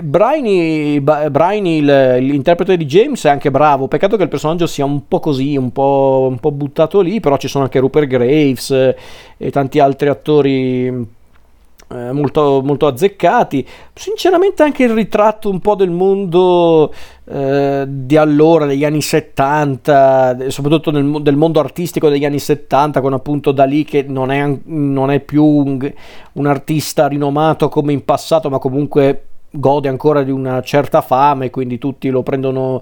Briny, 0.03 1.00
Briny 1.00 1.81
l'interprete 1.81 2.77
di 2.77 2.86
James, 2.86 3.25
è 3.25 3.29
anche 3.29 3.50
bravo. 3.50 3.88
Peccato 3.88 4.15
che 4.15 4.24
il 4.24 4.29
personaggio 4.29 4.67
sia 4.67 4.86
un 4.86 5.07
po' 5.07 5.19
così, 5.19 5.57
un 5.57 5.72
po', 5.72 6.27
un 6.29 6.39
po 6.39 6.51
buttato 6.51 7.01
lì. 7.01 7.19
Però 7.19 7.38
ci 7.38 7.48
sono 7.48 7.63
anche 7.63 7.79
Rupert 7.79 8.07
Graves 8.07 8.69
eh, 8.72 8.95
e 9.38 9.51
tanti 9.51 9.79
altri 9.79 10.10
attori 10.10 10.86
eh, 10.88 12.12
molto, 12.12 12.62
molto 12.63 12.86
azzeccati. 12.86 13.65
Sinceramente, 13.93 14.62
anche 14.63 14.84
il 14.84 14.93
ritratto 14.93 15.50
un 15.50 15.60
po' 15.60 15.75
del 15.75 15.89
mondo 15.89 16.93
eh, 17.25 17.86
di 17.88 18.17
allora, 18.17 18.65
degli 18.65 18.86
anni 18.86 19.01
70, 19.01 20.50
soprattutto 20.50 20.91
nel, 20.91 21.22
del 21.22 21.36
mondo 21.36 21.60
artistico 21.60 22.10
degli 22.10 22.25
anni 22.25 22.39
70, 22.39 23.01
con 23.01 23.13
appunto 23.13 23.51
da 23.51 23.65
lì 23.65 23.84
che 23.84 24.03
non 24.07 24.31
è, 24.31 24.57
non 24.65 25.10
è 25.10 25.19
più 25.19 25.43
un, 25.43 25.91
un 26.34 26.45
artista 26.45 27.07
rinomato 27.07 27.67
come 27.67 27.93
in 27.93 28.05
passato, 28.05 28.50
ma 28.50 28.60
comunque 28.60 29.24
gode 29.55 29.88
ancora 29.88 30.24
di 30.24 30.31
una 30.31 30.62
certa 30.62 31.01
fame, 31.01 31.50
quindi 31.50 31.77
tutti 31.77 32.09
lo 32.09 32.24
prendono, 32.24 32.81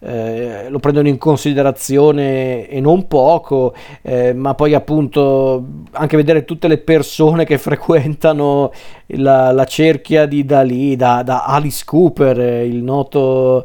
eh, 0.00 0.68
lo 0.68 0.78
prendono 0.78 1.08
in 1.08 1.18
considerazione 1.18 2.68
e 2.68 2.80
non 2.80 3.06
poco, 3.06 3.74
eh, 4.02 4.32
ma 4.32 4.54
poi 4.54 4.74
appunto 4.74 5.64
anche 5.92 6.16
vedere 6.16 6.44
tutte 6.44 6.68
le 6.68 6.78
persone 6.78 7.44
che 7.44 7.56
frequentano 7.58 8.72
la, 9.06 9.52
la 9.52 9.64
cerchia 9.64 10.26
di 10.26 10.44
Dalì, 10.44 10.96
da, 10.96 11.22
da 11.22 11.44
Alice 11.44 11.82
Cooper, 11.84 12.64
il 12.64 12.82
noto 12.82 13.64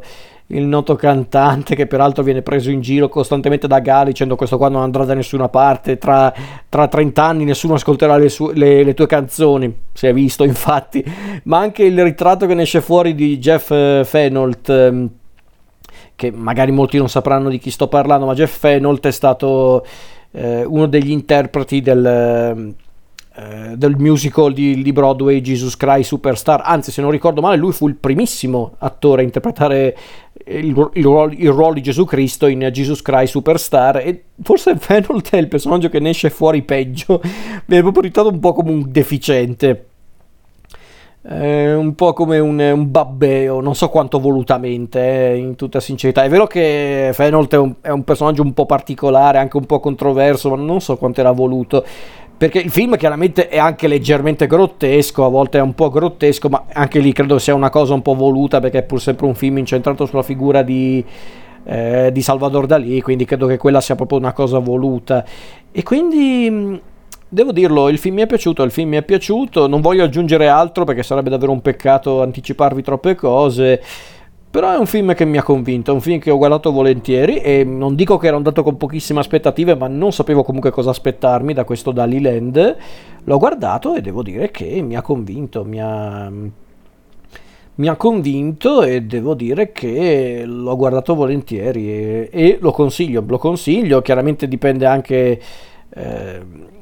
il 0.52 0.64
noto 0.64 0.96
cantante 0.96 1.74
che 1.74 1.86
peraltro 1.86 2.22
viene 2.22 2.42
preso 2.42 2.70
in 2.70 2.80
giro 2.80 3.08
costantemente 3.08 3.66
da 3.66 3.78
Gali 3.80 4.10
dicendo 4.10 4.36
questo 4.36 4.56
qua 4.56 4.68
non 4.68 4.82
andrà 4.82 5.04
da 5.04 5.14
nessuna 5.14 5.48
parte, 5.48 5.98
tra, 5.98 6.32
tra 6.68 6.88
30 6.88 7.22
anni 7.22 7.44
nessuno 7.44 7.74
ascolterà 7.74 8.16
le, 8.16 8.28
su- 8.28 8.50
le, 8.52 8.82
le, 8.82 8.94
tue 8.94 9.06
canzoni, 9.06 9.72
si 9.92 10.06
è 10.06 10.12
visto 10.12 10.44
infatti, 10.44 11.04
ma 11.44 11.58
anche 11.58 11.84
il 11.84 12.02
ritratto 12.02 12.46
che 12.46 12.54
ne 12.54 12.62
esce 12.62 12.80
fuori 12.80 13.14
di 13.14 13.38
Jeff 13.38 13.70
eh, 13.70 14.02
Fenolt, 14.04 14.68
ehm, 14.68 15.08
che 16.16 16.30
magari 16.30 16.72
molti 16.72 16.98
non 16.98 17.08
sapranno 17.08 17.48
di 17.48 17.58
chi 17.58 17.70
sto 17.70 17.88
parlando, 17.88 18.26
ma 18.26 18.34
Jeff 18.34 18.58
Fenolt 18.58 19.06
è 19.06 19.12
stato 19.12 19.86
eh, 20.32 20.64
uno 20.64 20.86
degli 20.86 21.10
interpreti 21.10 21.80
del 21.80 22.74
eh, 23.40 23.76
del 23.76 23.96
musical 23.96 24.52
di, 24.52 24.82
di, 24.82 24.92
Broadway 24.92 25.40
Jesus 25.40 25.74
Christ 25.74 26.08
Superstar, 26.08 26.60
anzi 26.62 26.90
se 26.92 27.00
non 27.00 27.10
ricordo 27.10 27.40
male 27.40 27.56
lui 27.56 27.72
fu 27.72 27.88
il 27.88 27.94
primissimo 27.94 28.74
attore 28.78 29.22
a 29.22 29.24
interpretare 29.24 29.96
il, 30.46 30.90
il, 30.94 31.04
ruolo, 31.04 31.32
il 31.32 31.48
ruolo 31.48 31.74
di 31.74 31.80
Gesù 31.80 32.04
Cristo 32.04 32.46
in 32.46 32.68
Jesus 32.70 33.00
Christ 33.00 33.30
Superstar 33.30 33.96
e 33.98 34.24
forse 34.42 34.76
Fenolt 34.76 35.30
è 35.30 35.38
il 35.38 35.48
personaggio 35.48 35.88
che 35.88 36.00
ne 36.00 36.10
esce 36.10 36.28
fuori 36.28 36.60
peggio, 36.62 37.22
viene 37.64 37.82
proprio 37.82 38.02
ritrattato 38.02 38.34
un 38.34 38.40
po' 38.40 38.52
come 38.52 38.70
un 38.72 38.84
deficiente. 38.88 39.86
Eh, 41.22 41.74
un 41.74 41.94
po' 41.94 42.14
come 42.14 42.38
un, 42.38 42.58
un, 42.58 42.90
babbeo, 42.90 43.60
non 43.60 43.74
so 43.74 43.90
quanto 43.90 44.18
volutamente, 44.18 45.32
eh, 45.32 45.36
in 45.36 45.54
tutta 45.54 45.78
sincerità. 45.78 46.24
È 46.24 46.30
vero 46.30 46.46
che 46.46 47.10
Fenolt 47.12 47.52
è 47.52 47.58
è 47.82 47.90
un, 47.90 48.04
personaggio 48.04 48.40
un 48.40 48.54
po' 48.54 48.64
particolare, 48.64 49.36
anche 49.36 49.58
un 49.58 49.66
po' 49.66 49.80
controverso, 49.80 50.48
ma 50.48 50.56
non 50.56 50.80
so 50.80 50.96
quanto 50.96 51.20
era 51.20 51.32
voluto 51.32 51.84
perché 52.40 52.58
il 52.58 52.70
film 52.70 52.96
chiaramente 52.96 53.48
è 53.48 53.58
anche 53.58 53.86
leggermente 53.86 54.46
grottesco, 54.46 55.26
a 55.26 55.28
volte 55.28 55.58
è 55.58 55.60
un 55.60 55.74
po' 55.74 55.90
grottesco, 55.90 56.48
ma 56.48 56.64
anche 56.72 56.98
lì 56.98 57.12
credo 57.12 57.38
sia 57.38 57.54
una 57.54 57.68
cosa 57.68 57.92
un 57.92 58.00
po' 58.00 58.14
voluta 58.14 58.60
perché 58.60 58.78
è 58.78 58.82
pur 58.82 58.98
sempre 58.98 59.26
un 59.26 59.34
film 59.34 59.58
incentrato 59.58 60.06
sulla 60.06 60.22
figura 60.22 60.62
di, 60.62 61.04
eh, 61.64 62.08
di 62.10 62.22
Salvador 62.22 62.64
Dalì, 62.64 63.02
quindi 63.02 63.26
credo 63.26 63.46
che 63.46 63.58
quella 63.58 63.82
sia 63.82 63.94
proprio 63.94 64.16
una 64.16 64.32
cosa 64.32 64.58
voluta. 64.58 65.22
E 65.70 65.82
quindi 65.82 66.80
devo 67.28 67.52
dirlo, 67.52 67.90
il 67.90 67.98
film 67.98 68.14
mi 68.14 68.22
è 68.22 68.26
piaciuto, 68.26 68.62
il 68.62 68.70
film 68.70 68.88
mi 68.88 68.96
è 68.96 69.02
piaciuto, 69.02 69.66
non 69.66 69.82
voglio 69.82 70.04
aggiungere 70.04 70.48
altro 70.48 70.84
perché 70.84 71.02
sarebbe 71.02 71.28
davvero 71.28 71.52
un 71.52 71.60
peccato 71.60 72.22
anticiparvi 72.22 72.80
troppe 72.80 73.16
cose. 73.16 73.82
Però 74.50 74.72
è 74.72 74.76
un 74.76 74.86
film 74.86 75.14
che 75.14 75.24
mi 75.24 75.38
ha 75.38 75.44
convinto, 75.44 75.92
è 75.92 75.94
un 75.94 76.00
film 76.00 76.18
che 76.18 76.32
ho 76.32 76.36
guardato 76.36 76.72
volentieri 76.72 77.36
e 77.38 77.62
non 77.62 77.94
dico 77.94 78.16
che 78.16 78.26
ero 78.26 78.36
andato 78.36 78.64
con 78.64 78.76
pochissime 78.76 79.20
aspettative, 79.20 79.76
ma 79.76 79.86
non 79.86 80.10
sapevo 80.10 80.42
comunque 80.42 80.72
cosa 80.72 80.90
aspettarmi 80.90 81.52
da 81.54 81.62
questo 81.62 81.92
Dali 81.92 82.20
Land. 82.20 82.76
L'ho 83.22 83.38
guardato 83.38 83.94
e 83.94 84.00
devo 84.00 84.24
dire 84.24 84.50
che 84.50 84.82
mi 84.82 84.96
ha 84.96 85.02
convinto, 85.02 85.64
mi 85.64 85.80
ha, 85.80 86.28
mi 86.28 87.88
ha 87.88 87.94
convinto 87.94 88.82
e 88.82 89.02
devo 89.02 89.34
dire 89.34 89.70
che 89.70 90.42
l'ho 90.44 90.76
guardato 90.76 91.14
volentieri 91.14 91.88
e, 91.88 92.28
e 92.32 92.58
lo 92.60 92.72
consiglio, 92.72 93.22
lo 93.24 93.38
consiglio, 93.38 94.02
chiaramente 94.02 94.48
dipende 94.48 94.84
anche... 94.84 95.40
Eh, 95.90 96.78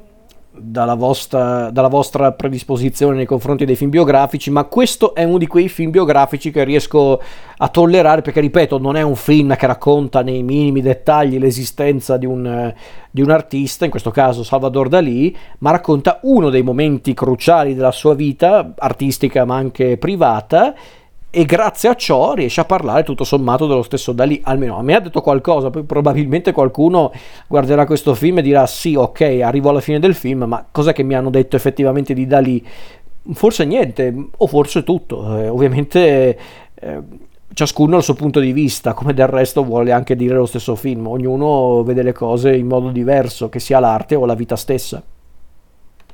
dalla 0.61 0.95
vostra, 0.95 1.71
dalla 1.71 1.89
vostra, 1.89 2.33
predisposizione 2.33 3.17
nei 3.17 3.27
confronti 3.27 3.65
dei 3.65 3.77
film 3.77 3.91
biografici, 3.91 4.51
ma 4.51 4.65
questo 4.65 5.15
è 5.15 5.25
uno 5.25 5.39
di 5.39 5.47
quei 5.47 5.69
film 5.69 5.91
biografici 5.91 6.51
che 6.51 6.65
riesco 6.65 7.21
a 7.57 7.69
tollerare 7.69 8.23
perché, 8.23 8.41
ripeto, 8.41 8.79
non 8.79 8.97
è 8.97 9.03
un 9.03 9.17
film 9.17 9.57
che 9.57 9.67
racconta 9.67 10.23
nei 10.23 10.43
minimi 10.43 10.81
dettagli 10.81 11.39
l'esistenza 11.39 12.17
di 12.17 12.27
un, 12.27 12.73
di 13.11 13.23
un 13.23 13.31
artista, 13.31 13.85
in 13.85 13.91
questo 13.91 14.11
caso 14.11 14.43
Salvador 14.43 14.89
Dalì, 14.89 15.37
ma 15.59 15.71
racconta 15.71 16.21
uno 16.23 16.51
dei 16.51 16.63
momenti 16.63 17.15
cruciali 17.15 17.75
della 17.75 17.93
sua 17.93 18.15
vita, 18.15 18.75
artistica 18.77 19.45
ma 19.45 19.57
anche 19.57 19.97
privata, 19.97 20.75
e 21.31 21.45
grazie 21.45 21.91
a 21.91 21.95
ciò 21.95 22.33
riesce 22.33 22.61
a 22.61 22.65
parlare 22.65 23.03
tutto 23.03 23.25
sommato 23.25 23.67
dello 23.67 23.83
stesso 23.83 24.13
Dalì, 24.13 24.41
almeno 24.45 24.79
a 24.79 24.83
me 24.83 24.95
ha 24.95 25.01
detto 25.01 25.21
qualcosa, 25.21 25.69
poi 25.69 25.83
probabilmente 25.83 26.53
qualcuno 26.53 27.13
guarderà 27.47 27.85
questo 27.85 28.15
film 28.15 28.39
e 28.39 28.43
dirà 28.43 28.67
sì, 28.67 28.95
ok, 28.95 29.41
arrivo 29.43 29.69
alla 29.69 29.81
fine 29.81 29.99
del 29.99 30.15
film, 30.15 30.45
ma 30.45 30.67
cos'è 30.71 30.93
che 30.93 31.03
mi 31.03 31.15
hanno 31.15 31.31
detto 31.31 31.57
effettivamente 31.57 32.15
di 32.15 32.27
Dalì? 32.27 32.65
Forse 33.33 33.67
niente, 33.67 34.15
o 34.37 34.47
forse 34.47 34.83
tutto, 34.85 35.39
eh, 35.39 35.49
ovviamente 35.49 36.39
eh, 36.75 37.03
ciascuno 37.53 37.97
ha 37.97 37.99
il 37.99 38.05
suo 38.05 38.15
punto 38.15 38.41
di 38.41 38.53
vista, 38.53 38.95
come 38.95 39.13
del 39.13 39.27
resto 39.27 39.63
vuole 39.63 39.93
anche 39.93 40.17
dire 40.17 40.35
lo 40.35 40.47
stesso 40.47 40.75
film, 40.77 41.07
ognuno 41.09 41.83
vede 41.83 42.03
le 42.03 42.13
cose 42.13 42.57
in 42.57 42.67
modo 42.67 42.89
diverso, 42.89 43.51
che 43.51 43.59
sia 43.59 43.81
l'arte 43.81 44.15
o 44.15 44.25
la 44.25 44.35
vita 44.35 44.57
stessa. 44.57 45.03